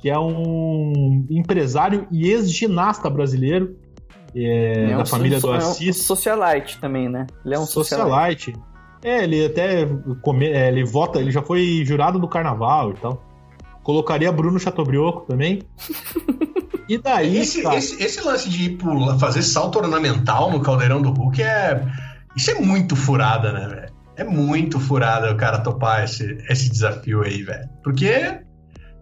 [0.00, 3.76] que é um empresário e ex-ginasta brasileiro
[4.34, 5.86] é, é da família do Assis.
[5.86, 7.26] É um socialite também, né?
[7.44, 8.10] Ele é um socialite.
[8.10, 8.52] socialite.
[9.02, 9.86] É, ele até
[10.22, 13.22] come, é, ele vota, ele já foi jurado do carnaval e tal.
[13.82, 15.62] Colocaria Bruno Chateaubriand também.
[16.88, 17.36] E daí.
[17.36, 17.76] Esse, cara...
[17.76, 21.86] esse, esse, lance de pular, fazer salto ornamental no caldeirão do Hulk é.
[22.34, 23.92] Isso é muito furada, né, velho?
[24.16, 27.68] É muito furada o cara topar esse, esse desafio aí, velho.
[27.84, 28.40] Porque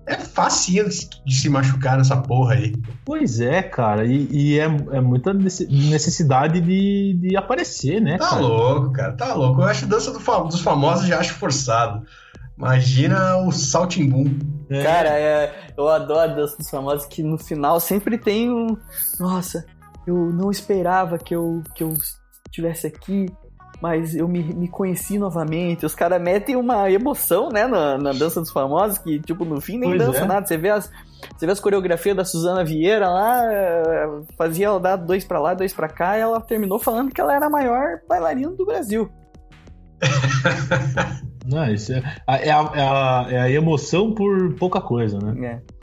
[0.07, 2.73] é facinho de se machucar nessa porra aí.
[3.05, 4.07] Pois é, cara.
[4.07, 8.17] E, e é, é, muita necessidade de, de aparecer, né?
[8.17, 8.41] Tá cara?
[8.41, 9.13] louco, cara.
[9.13, 9.61] Tá louco.
[9.63, 12.07] Eu acho dança do, dos famosos já acho forçado.
[12.57, 14.39] Imagina o Saltimbum.
[14.71, 14.83] É.
[14.83, 18.77] Cara, é, eu adoro a dança dos famosos que no final sempre tem um.
[19.19, 19.67] Nossa,
[20.07, 21.93] eu não esperava que eu, que eu
[22.47, 23.27] estivesse aqui,
[23.81, 25.85] mas eu me, me conheci novamente.
[25.85, 29.79] Os caras metem uma emoção, né, na, na, dança dos famosos, que, tipo, no fim
[29.79, 30.27] nem pois dança é.
[30.27, 30.47] nada.
[30.47, 30.91] Você vê as.
[31.37, 33.43] Você vê as coreografias da Suzana Vieira lá,
[34.37, 37.35] fazia ela dar dois para lá, dois para cá, e ela terminou falando que ela
[37.35, 39.11] era a maior bailarina do Brasil.
[41.47, 45.47] Não, isso é, é, a, é, a, é a emoção por pouca coisa, né?
[45.47, 45.77] É.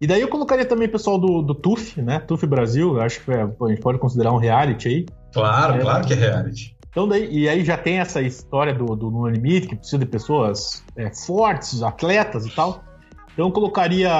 [0.00, 2.18] E daí eu colocaria também o pessoal do, do TUF, né?
[2.18, 5.06] TUF Brasil, acho que é, a gente pode considerar um reality aí.
[5.32, 6.76] Claro, é, claro que é reality.
[6.92, 10.04] Então daí, e aí já tem essa história do, do No Limite, que precisa de
[10.04, 12.84] pessoas é, fortes, atletas e tal.
[13.32, 14.12] Então eu colocaria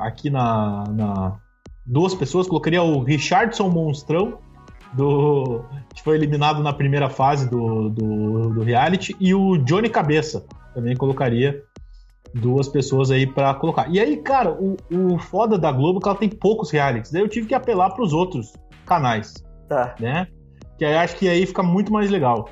[0.00, 1.36] aqui na, na,
[1.84, 4.38] duas pessoas, colocaria o Richardson Monstrão,
[4.92, 10.46] do, que foi eliminado na primeira fase do, do, do reality, e o Johnny Cabeça.
[10.72, 11.64] Também colocaria
[12.32, 13.88] duas pessoas aí para colocar.
[13.90, 17.10] E aí, cara, o, o foda da Globo é que ela tem poucos realities.
[17.10, 18.52] Daí eu tive que apelar para os outros
[18.86, 19.34] canais.
[19.68, 19.96] Tá.
[19.98, 20.28] Né?
[20.84, 22.50] Que aí acho que aí fica muito mais legal.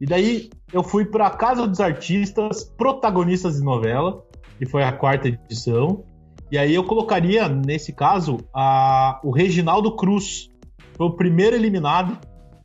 [0.00, 4.24] E daí eu fui para Casa dos Artistas Protagonistas de Novela,
[4.58, 6.02] que foi a quarta edição.
[6.50, 10.50] E aí eu colocaria, nesse caso, a, o Reginaldo Cruz.
[10.94, 12.16] Foi o primeiro eliminado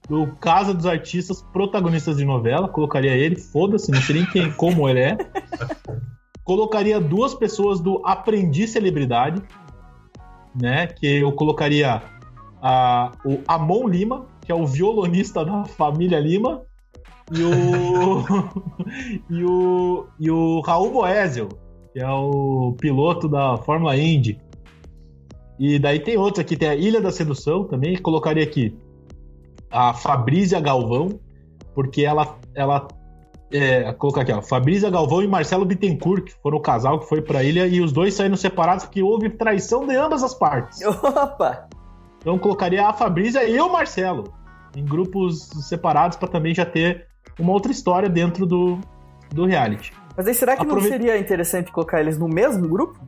[0.07, 2.69] do Casa dos Artistas Protagonistas de Novela.
[2.69, 5.17] Colocaria ele, foda-se, não sei nem quem, como ele é.
[6.45, 9.43] Colocaria duas pessoas do Aprendiz Celebridade,
[10.55, 10.87] né?
[10.87, 12.01] Que eu colocaria
[12.61, 16.63] a, o Amon Lima, que é o violonista da família Lima,
[17.31, 18.23] e o,
[19.31, 21.47] e o, e o Raul Boesel,
[21.93, 24.37] que é o piloto da Fórmula Indy.
[25.57, 28.77] E daí tem outro aqui, tem a Ilha da Sedução também, colocaria aqui
[29.71, 31.17] a Fabrícia Galvão,
[31.73, 32.89] porque ela, ela
[33.53, 37.21] é, colocar aqui, ó, Fabrícia Galvão e Marcelo Bittencourt, que foram o casal que foi
[37.21, 40.81] pra ilha, e os dois saíram separados porque houve traição de ambas as partes.
[40.83, 41.69] Opa!
[42.19, 44.40] Então colocaria a Fabrícia e o Marcelo
[44.75, 47.07] em grupos separados para também já ter
[47.39, 48.79] uma outra história dentro do,
[49.31, 49.93] do reality.
[50.15, 50.81] Mas aí será que Aprove...
[50.81, 52.99] não seria interessante colocar eles no mesmo grupo?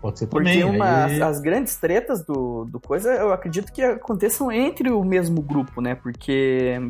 [0.00, 0.62] Pode ser também.
[0.62, 1.22] Porque uma, aí...
[1.22, 5.94] as, grandes tretas do, do coisa, eu acredito que aconteçam entre o mesmo grupo, né?
[5.94, 6.80] Porque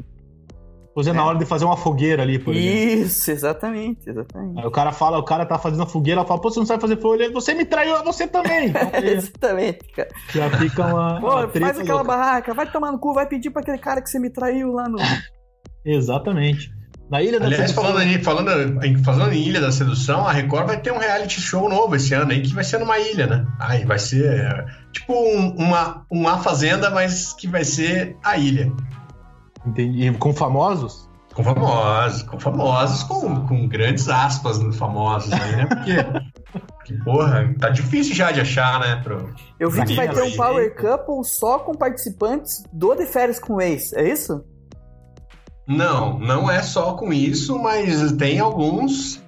[0.99, 3.05] Pois é, na hora de fazer uma fogueira ali, por exemplo.
[3.05, 4.59] Isso, exatamente, exatamente.
[4.59, 6.67] Aí o cara fala, o cara tá fazendo a fogueira, ela fala, pô, você não
[6.67, 8.73] sabe fazer fogueira, você me traiu, você também.
[8.75, 10.09] Então, exatamente, cara.
[10.35, 11.21] Já fica uma.
[11.21, 12.05] Pô, uma faz aquela louca.
[12.05, 14.89] barraca, vai tomar no cu, vai pedir pra aquele cara que você me traiu lá
[14.89, 14.99] no.
[15.87, 16.69] exatamente.
[17.09, 17.85] Na Ilha da Aliás, Sedução.
[17.85, 21.69] Falando, aí, falando, falando em Ilha da Sedução, a Record vai ter um reality show
[21.69, 23.47] novo esse ano aí, que vai ser numa ilha, né?
[23.61, 28.73] Aí vai ser tipo um, uma, uma fazenda, mas que vai ser a ilha.
[29.69, 30.09] Entendi.
[30.09, 31.09] E com famosos?
[31.35, 35.67] Com famosos, com famosos, com, com grandes aspas no famosos aí, né?
[35.67, 39.01] Porque, porra, tá difícil já de achar, né?
[39.05, 39.33] Pro...
[39.61, 43.61] Eu vi que vai ter um Power Couple só com participantes do De Férias com
[43.61, 44.45] Ex, é isso?
[45.67, 49.23] Não, não é só com isso, mas tem alguns.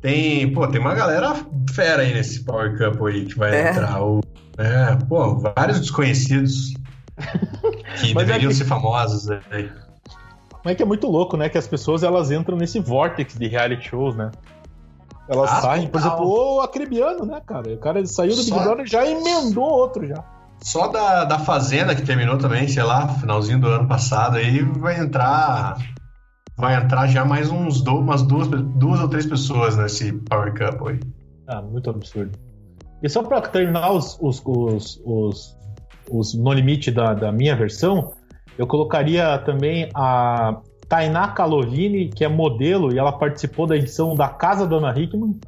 [0.00, 1.34] Tem, pô, tem uma galera
[1.70, 3.70] fera aí nesse Power Cup aí que vai É.
[3.70, 4.02] entrar.
[4.02, 4.20] O,
[4.58, 6.74] é, pô, vários desconhecidos
[8.00, 9.70] que Mas é deveriam que- ser famosos aí.
[10.64, 11.48] Mas é que é muito louco, né?
[11.48, 14.30] Que as pessoas elas entram nesse vortex de reality shows, né?
[15.28, 17.72] Elas Ah, saem, por exemplo, o Acrebiano, né, cara?
[17.74, 20.24] O cara saiu do Big Só- Brother e já emendou outro já.
[20.62, 24.98] Só da, da Fazenda que terminou também, sei lá, finalzinho do ano passado, aí vai
[24.98, 25.76] entrar.
[26.56, 30.86] Vai entrar já mais uns do, umas duas, duas ou três pessoas nesse Power Cup
[30.88, 31.00] aí.
[31.46, 32.36] Ah, muito absurdo.
[33.02, 35.56] E só pra terminar os, os, os, os,
[36.10, 38.12] os no limite da, da minha versão,
[38.58, 44.28] eu colocaria também a Tainá Calovini, que é modelo, e ela participou da edição da
[44.28, 45.38] Casa da Ana Hickman.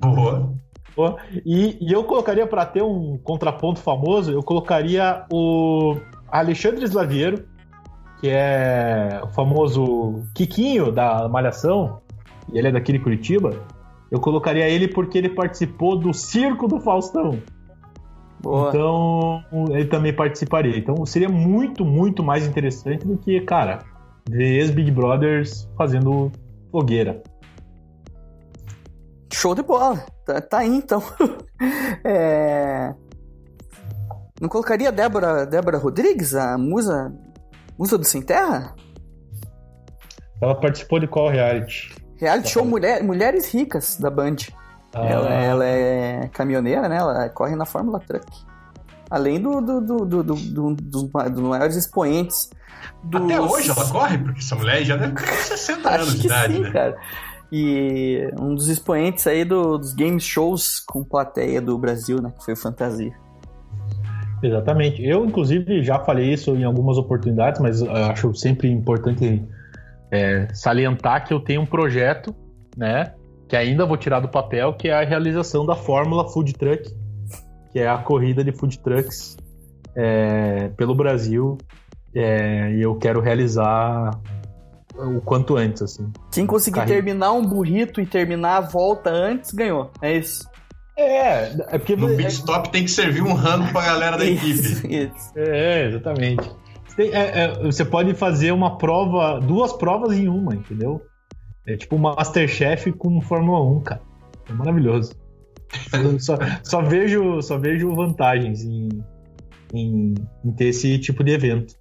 [0.00, 0.52] Boa.
[0.96, 5.96] Ó, E, e eu colocaria, para ter um contraponto famoso, eu colocaria o
[6.28, 7.44] Alexandre Slaviero,
[8.20, 12.00] que é o famoso Quiquinho da Malhação,
[12.52, 13.50] e ele é daqui de Curitiba.
[14.10, 17.38] Eu colocaria ele porque ele participou do Circo do Faustão.
[18.44, 18.68] Boa.
[18.68, 20.76] Então, ele também participaria.
[20.78, 23.78] Então, seria muito, muito mais interessante do que, cara,
[24.28, 26.30] ver ex-Big Brothers fazendo
[26.70, 27.22] fogueira.
[29.32, 29.96] Show de bola.
[30.24, 31.02] Tá, tá aí, então.
[32.06, 32.92] É,
[34.38, 37.10] Não colocaria Débora, Débora Rodrigues, a musa,
[37.78, 38.74] musa do Sem Terra?
[40.42, 41.94] Ela participou de qual reality?
[42.16, 44.36] Reality show Mulher- Mulheres Ricas da Band.
[44.94, 46.96] Ah, Ela, ela é caminhoneira, né?
[46.98, 48.26] Ela corre na Fórmula Truck.
[49.10, 52.48] Além do, do, do, do- do- do- dos, ma- dos maiores expoentes.
[53.02, 53.22] Dos...
[53.22, 56.26] Até hoje ela corre, porque essa mulher já deve ter uns 60 anos Acho de
[56.26, 56.70] idade, sim, né?
[56.70, 56.96] cara.
[57.52, 62.32] E um dos expoentes aí do- dos game shows com plateia do Brasil, né?
[62.38, 63.12] Que foi o Fantasia.
[64.42, 65.02] Exatamente.
[65.04, 69.42] Eu, inclusive, já falei isso em algumas oportunidades, mas eu acho sempre importante
[70.10, 72.34] é, salientar que eu tenho um projeto,
[72.76, 73.12] né?
[73.54, 76.90] Que ainda vou tirar do papel, que é a realização da Fórmula Food Truck,
[77.70, 79.36] que é a corrida de food trucks
[79.96, 81.56] é, pelo Brasil.
[82.16, 84.10] é, e eu quero realizar
[84.96, 86.12] o quanto antes, assim.
[86.32, 89.92] Quem conseguir terminar um burrito e terminar a volta antes, ganhou.
[90.02, 90.48] É isso.
[90.98, 91.94] É, é porque.
[91.94, 94.96] No pit stop tem que servir um ramo pra galera da Isso, equipe.
[94.96, 95.30] isso.
[95.36, 96.50] É, exatamente.
[96.96, 101.00] Tem- é, é, você pode fazer uma prova, duas provas em uma, entendeu?
[101.66, 104.02] É tipo Masterchef com Fórmula 1, cara.
[104.48, 105.12] É maravilhoso.
[106.20, 108.88] Só, só vejo, só vejo vantagens em,
[109.72, 111.74] em, em ter esse tipo de evento.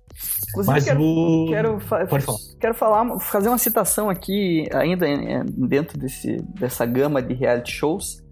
[0.50, 1.46] Inclusive, Mas quero, o.
[1.50, 2.38] quero, Pode falar.
[2.60, 8.24] quero falar, fazer uma citação aqui, ainda é, dentro desse, dessa gama de reality shows.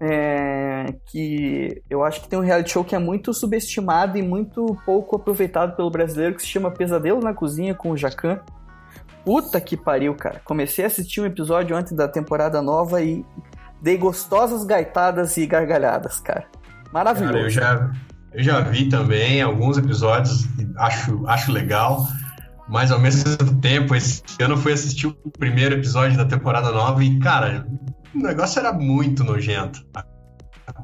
[0.00, 4.76] é, que eu acho que tem um reality show que é muito subestimado e muito
[4.86, 8.40] pouco aproveitado pelo brasileiro, que se chama Pesadelo na Cozinha com o Jacan.
[9.24, 10.40] Puta que pariu, cara.
[10.44, 13.24] Comecei a assistir um episódio antes da temporada nova e
[13.80, 16.44] dei gostosas gaitadas e gargalhadas, cara.
[16.92, 17.34] Maravilhoso.
[17.34, 17.90] Cara, eu já,
[18.32, 20.46] eu já vi também alguns episódios,
[20.78, 22.06] acho, acho legal,
[22.68, 27.18] mas ao mesmo tempo, esse ano fui assistir o primeiro episódio da temporada nova e,
[27.18, 27.66] cara,
[28.14, 29.84] o negócio era muito nojento.
[29.94, 30.04] A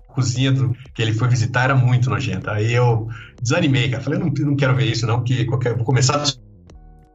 [0.08, 2.52] cozinha do, que ele foi visitar era muito nojenta.
[2.52, 3.08] Aí eu
[3.40, 4.02] desanimei, cara.
[4.02, 6.24] Falei, não, não quero ver isso, não, porque qualquer, vou começar a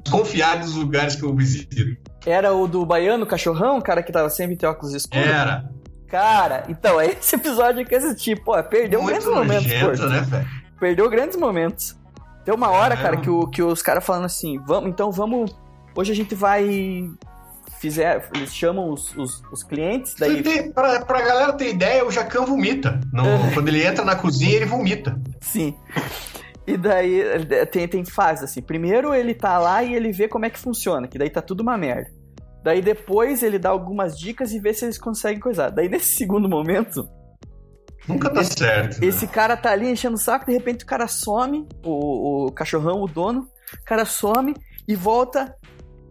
[0.03, 1.97] desconfiar dos lugares que eu visito.
[2.25, 5.25] Era o do baiano cachorrão, o cara que tava sempre de óculos escuros?
[5.27, 5.69] Era
[6.07, 8.35] Cara, então, é esse episódio que eu assisti.
[8.35, 9.65] Pô, perdeu muito grandes momentos,
[9.99, 10.47] nojento, né, velho?
[10.79, 11.95] Perdeu grandes momentos.
[12.43, 12.97] Tem uma hora, É.
[12.97, 15.55] cara, que, o, que os caras falando assim, vamos, então vamos.
[15.95, 17.09] Hoje a gente vai.
[17.79, 20.43] Fizer, eles chamam os, os, os clientes, daí.
[20.43, 22.99] Tem- Pra, pra galera ter ideia, o Jacan vomita.
[23.11, 23.51] No- É.
[23.55, 25.19] Quando ele entra na cozinha, ele vomita.
[25.39, 25.73] Sim.
[26.65, 27.23] E daí
[27.71, 28.61] tem, tem fase assim.
[28.61, 31.61] Primeiro ele tá lá e ele vê como é que funciona, que daí tá tudo
[31.61, 32.09] uma merda.
[32.63, 35.69] Daí depois ele dá algumas dicas e vê se eles conseguem coisar.
[35.69, 37.07] Daí nesse segundo momento,
[38.07, 38.99] Nunca tá certo.
[38.99, 39.07] né?
[39.07, 43.01] esse cara tá ali enchendo o saco, de repente o cara some, o, o cachorrão,
[43.01, 44.55] o dono, o cara some
[44.87, 45.55] e volta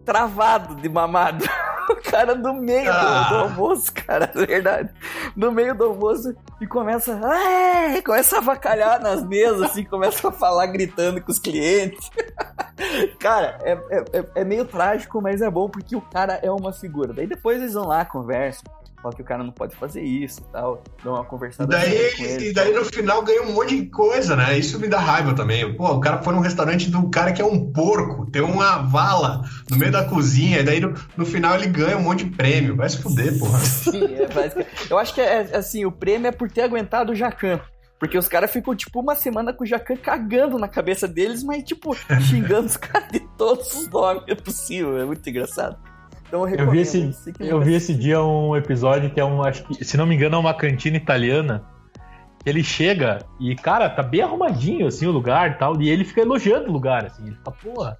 [0.04, 1.44] travado de mamado.
[1.88, 3.40] O cara do meio do- do, Ah.
[3.42, 4.90] almoço, cara, é verdade.
[5.36, 7.18] No meio do almoço e começa.
[7.22, 12.10] "Ai", começa a avacalhar nas mesas, assim, começa a falar gritando com os clientes.
[13.18, 16.72] cara, é, é, é- é meio trágico, mas é bom porque o cara é uma
[16.72, 17.12] figura.
[17.12, 18.62] Daí depois eles vão lá, conversam,
[19.02, 21.80] falam que o cara não pode fazer isso e tal, dão uma E conversada com
[21.80, 22.48] daí, ele.
[22.48, 24.58] e daí no final ganha um monte de coisa, né?
[24.58, 25.74] Isso me dá raiva também.
[25.74, 29.42] Pô, o cara foi num restaurante do cara que é um porco, tem uma vala
[29.70, 32.76] no meio da cozinha, e daí no, no final ele ganha um monte de prêmio.
[32.76, 33.58] Vai se fuder, porra.
[33.64, 37.14] Sim, é basic- Eu acho que é assim, o prêmio é por ter aguentado o
[37.14, 37.60] Jacan.
[37.98, 41.62] Porque os caras ficam, tipo, uma semana com o Jacan cagando na cabeça deles, mas,
[41.64, 44.96] tipo, xingando os caras de todos os nomes possível.
[44.98, 45.76] É muito engraçado.
[46.30, 47.10] Então eu, eu vi esse,
[47.40, 50.36] eu vi esse dia um episódio que é um, acho que, se não me engano,
[50.36, 51.64] é uma cantina italiana.
[52.46, 55.82] Ele chega e, cara, tá bem arrumadinho, assim, o lugar e tal.
[55.82, 57.26] E ele fica elogiando o lugar, assim.
[57.26, 57.98] Ele fica, porra,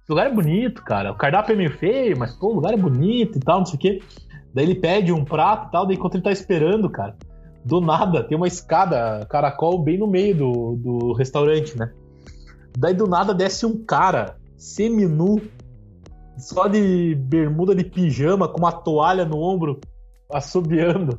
[0.00, 1.10] esse lugar é bonito, cara.
[1.10, 3.74] O cardápio é meio feio, mas, pô, o lugar é bonito e tal, não sei
[3.74, 4.02] o quê.
[4.54, 7.16] Daí ele pede um prato e tal, daí enquanto ele tá esperando, cara,
[7.64, 11.92] do nada tem uma escada caracol bem no meio do, do restaurante, né?
[12.78, 15.42] Daí do nada desce um cara seminu,
[16.36, 19.80] só de bermuda de pijama, com uma toalha no ombro,
[20.32, 21.18] assobiando.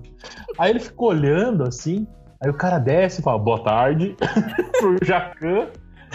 [0.57, 2.07] Aí ele ficou olhando assim,
[2.41, 4.15] aí o cara desce e fala, boa tarde,
[4.79, 5.67] pro Jacan.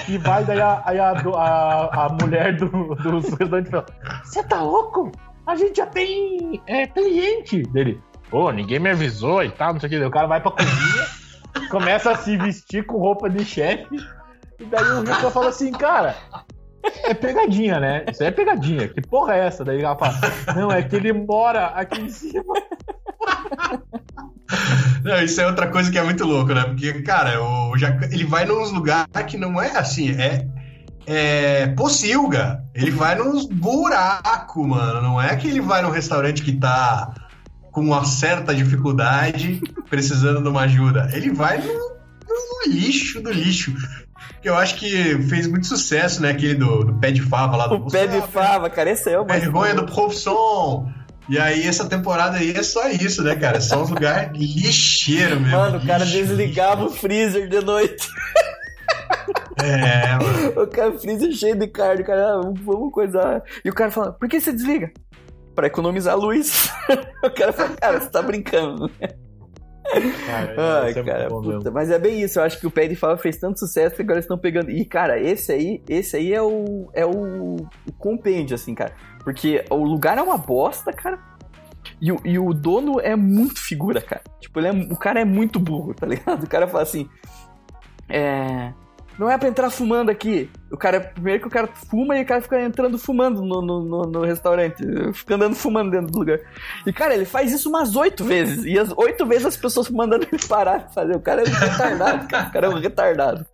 [0.09, 3.84] E vai, daí a, a, a, a mulher do, do restaurante fala:
[4.24, 5.12] Você tá louco?
[5.46, 8.00] a gente já tem é, cliente dele.
[8.30, 10.05] Pô, ninguém me avisou e tal, não sei o que.
[10.05, 13.96] o cara vai pra cozinha, começa a se vestir com roupa de chefe,
[14.59, 16.16] e daí o Rico fala assim, cara,
[17.05, 18.05] é pegadinha, né?
[18.11, 18.89] Isso aí é pegadinha.
[18.89, 19.64] Que porra é essa?
[19.64, 20.14] Daí ela fala,
[20.57, 22.55] não, é que ele mora aqui em cima.
[25.03, 26.62] Não, isso é outra coisa que é muito louco, né?
[26.64, 27.74] Porque, cara, o
[28.11, 30.47] ele vai nos lugares que não é assim, é
[31.07, 32.62] é, pocilga.
[32.74, 35.03] Ele vai nos buracos, mano.
[35.03, 37.12] Não é que ele vai num restaurante que tá
[37.70, 41.11] com uma certa dificuldade, precisando de uma ajuda.
[41.12, 43.74] Ele vai no, no lixo do lixo.
[44.40, 46.30] Que eu acho que fez muito sucesso, né?
[46.30, 49.18] Aquele do, do pé de fava lá do O pé de fava, cara, esse é
[49.18, 49.24] o.
[49.24, 50.92] Vergonha do profissão.
[51.28, 53.58] E aí, essa temporada aí é só isso, né, cara?
[53.58, 55.56] É só uns lugares lixeiro mesmo.
[55.56, 58.08] Mano, o cara desligava o freezer de noite.
[59.62, 60.42] É, mano.
[60.62, 63.42] O cara freezer cheio de carne, cara, vamos coisar.
[63.64, 64.92] E o cara fala, por que você desliga?
[65.54, 66.70] Pra economizar luz.
[67.22, 68.90] o cara fala, cara, você tá brincando.
[70.26, 72.39] Cara, Ai, é cara, puta, mas é bem isso.
[72.39, 74.70] Eu acho que o Pé de Fava fez tanto sucesso que agora eles estão pegando.
[74.70, 78.95] E, cara, esse aí, esse aí é o, é o, o compêndio, assim, cara.
[79.22, 81.18] Porque o lugar é uma bosta, cara.
[82.01, 84.22] E, e o dono é muito figura, cara.
[84.41, 86.45] Tipo, ele é, o cara é muito burro, tá ligado?
[86.45, 87.09] O cara fala assim.
[88.09, 88.72] É.
[89.18, 90.50] Não é pra entrar fumando aqui.
[90.70, 93.84] O cara, primeiro que o cara fuma e o cara fica entrando fumando no, no,
[93.84, 94.82] no, no restaurante.
[95.12, 96.40] Fica andando fumando dentro do lugar.
[96.86, 98.64] E, cara, ele faz isso umas oito vezes.
[98.64, 101.14] E as oito vezes as pessoas mandando ele parar de fazer.
[101.14, 102.48] O cara é um retardado, cara.
[102.48, 103.46] O cara é um retardado.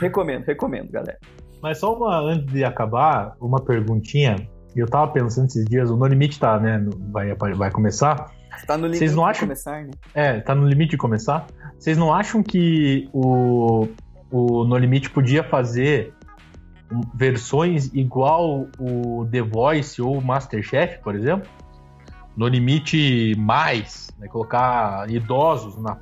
[0.00, 1.18] Recomendo, recomendo, galera.
[1.62, 4.36] Mas só uma, antes de acabar, uma perguntinha.
[4.74, 6.84] Eu tava pensando esses dias, o No Limite tá, né?
[7.10, 8.30] Vai, vai começar.
[8.66, 9.40] Tá no limite Vocês não acham...
[9.40, 9.90] de começar, né?
[10.14, 11.46] É, tá no limite de começar.
[11.78, 13.88] Vocês não acham que o
[14.30, 16.14] o No Limite podia fazer
[17.14, 21.48] versões igual o The Voice ou o Masterchef, por exemplo.
[22.36, 24.28] No Limite mais, né?
[24.28, 25.98] colocar idosos na.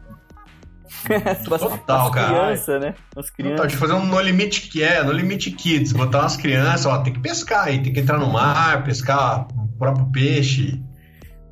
[1.45, 2.29] Total, cara.
[2.29, 2.95] Criança, né?
[3.17, 3.73] As crianças.
[3.73, 7.13] De fazer um No Limite que é, No Limite Kids, botar umas crianças, ó, tem
[7.13, 10.83] que pescar aí, tem que entrar no mar, pescar o próprio peixe.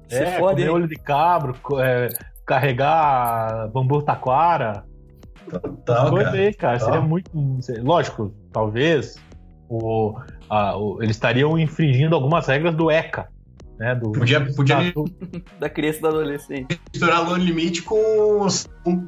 [0.09, 2.09] É, comer olho de cabro, é,
[2.47, 4.85] carregar bambu taquara.
[5.51, 6.31] Total, cara.
[6.31, 6.79] Aí, cara.
[6.81, 7.31] Seria muito.
[7.83, 9.17] Lógico, talvez
[9.69, 10.19] o,
[10.49, 13.29] a, o, eles estariam infringindo algumas regras do ECA.
[13.79, 14.95] Né, do, podia, podia
[15.61, 16.81] da criança e da adolescente.
[16.95, 18.47] Misturar no limite com.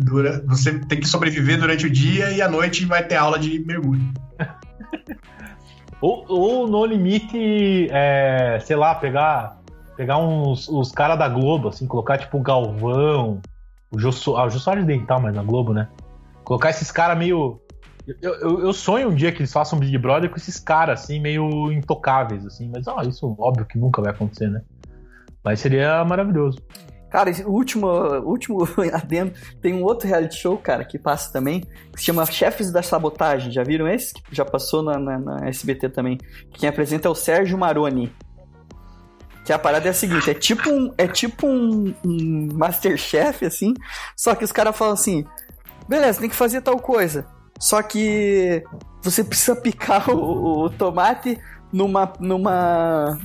[0.01, 3.59] Dura, você tem que sobreviver durante o dia e à noite vai ter aula de
[3.65, 4.03] mergulho.
[6.03, 9.59] ou, ou no limite, é, sei lá, pegar
[9.97, 13.41] pegar uns os caras da Globo, assim, colocar tipo o Galvão,
[13.91, 15.89] o Jô, ah, o Jô Soares Dental, mas na Globo, né?
[16.49, 17.61] Colocar esses caras meio.
[18.23, 21.21] Eu, eu, eu, sonho um dia que eles façam Big Brother com esses caras, assim,
[21.21, 22.71] meio intocáveis, assim.
[22.73, 24.63] Mas, ó, isso óbvio que nunca vai acontecer, né?
[25.45, 26.59] Mas seria maravilhoso.
[27.11, 27.87] Cara, esse último,
[28.23, 31.61] último adendo, tem um outro reality show, cara, que passa também,
[31.93, 33.53] que se chama Chefes da Sabotagem.
[33.53, 34.15] Já viram esse?
[34.15, 36.17] Que já passou na, na, na SBT também.
[36.55, 38.11] Quem apresenta é o Sérgio Maroni.
[39.45, 43.75] Que a parada é a seguinte, é tipo um, é tipo um, um Masterchef, assim,
[44.17, 45.27] só que os caras falam assim,
[45.89, 47.27] beleza, tem que fazer tal coisa.
[47.59, 48.63] Só que
[49.03, 51.39] você precisa picar o, o tomate
[51.73, 52.13] numa.
[52.21, 53.19] numa.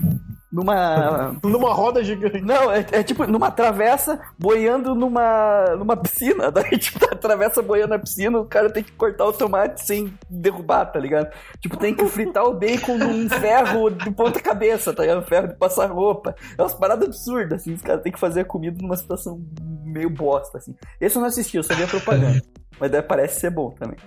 [0.53, 1.35] Numa.
[1.43, 2.39] numa roda gigante.
[2.39, 5.75] Não, é, é, tipo numa travessa boiando numa.
[5.75, 6.49] numa piscina.
[6.53, 10.13] Daí, tipo, a travessa boiando na piscina, o cara tem que cortar o tomate sem
[10.29, 11.33] derrubar, tá ligado?
[11.59, 15.21] Tipo, tem que fritar o bacon num ferro de ponta-cabeça, tá ligado?
[15.21, 16.35] Um ferro de passar roupa.
[16.55, 17.73] É umas paradas absurdas, assim.
[17.73, 19.41] Os caras têm que fazer a comida numa situação
[19.83, 20.75] meio bosta, assim.
[21.01, 22.39] Esse eu não assisti, eu só vi a propaganda.
[22.79, 23.97] Mas daí parece ser bom também.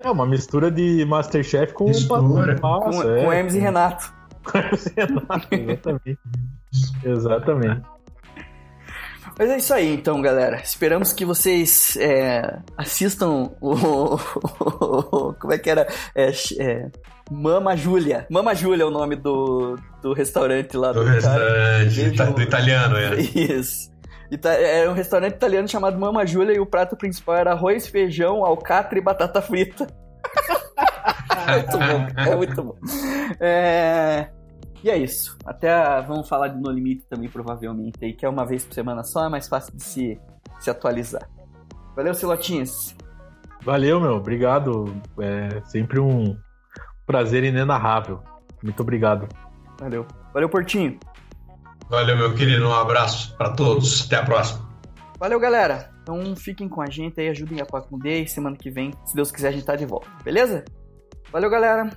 [0.00, 2.58] É uma mistura de Masterchef com mistura.
[2.60, 3.24] Nossa, com, é.
[3.24, 4.13] com Hermes e Renato.
[4.96, 6.18] Exatamente.
[7.04, 7.94] exatamente.
[9.38, 10.56] Mas é isso aí, então, galera.
[10.62, 14.16] Esperamos que vocês é, assistam o,
[15.40, 15.88] Como é que era?
[16.14, 16.90] É, é,
[17.30, 18.26] Mama Júlia.
[18.30, 23.20] Mama Júlia é o nome do, do restaurante lá do, do restaurante do italiano, é.
[23.20, 23.92] Isso.
[24.42, 28.98] Era um restaurante italiano chamado Mama Júlia e o prato principal era arroz, feijão, alcatra
[28.98, 29.86] e batata frita.
[31.46, 32.76] é muito bom, é muito bom.
[33.40, 34.30] É...
[34.82, 35.36] E é isso.
[35.44, 36.00] Até a...
[36.00, 39.26] vamos falar de No Limite também, provavelmente, aí, que é uma vez por semana só,
[39.26, 40.20] é mais fácil de se,
[40.60, 41.28] se atualizar.
[41.96, 42.94] Valeu, Silotinhas.
[43.62, 44.14] Valeu, meu.
[44.14, 44.94] Obrigado.
[45.20, 46.36] É sempre um
[47.06, 48.22] prazer inenarrável.
[48.62, 49.28] Muito obrigado.
[49.80, 50.06] Valeu.
[50.32, 50.98] Valeu, Portinho.
[51.88, 52.66] Valeu, meu querido.
[52.66, 54.06] Um abraço para todos.
[54.06, 54.68] Até a próxima.
[55.18, 55.94] Valeu, galera.
[56.02, 59.30] Então fiquem com a gente aí, ajudem a Pacundê e semana que vem, se Deus
[59.30, 60.06] quiser, a gente tá de volta.
[60.22, 60.64] Beleza?
[61.32, 61.90] Valeu, galera!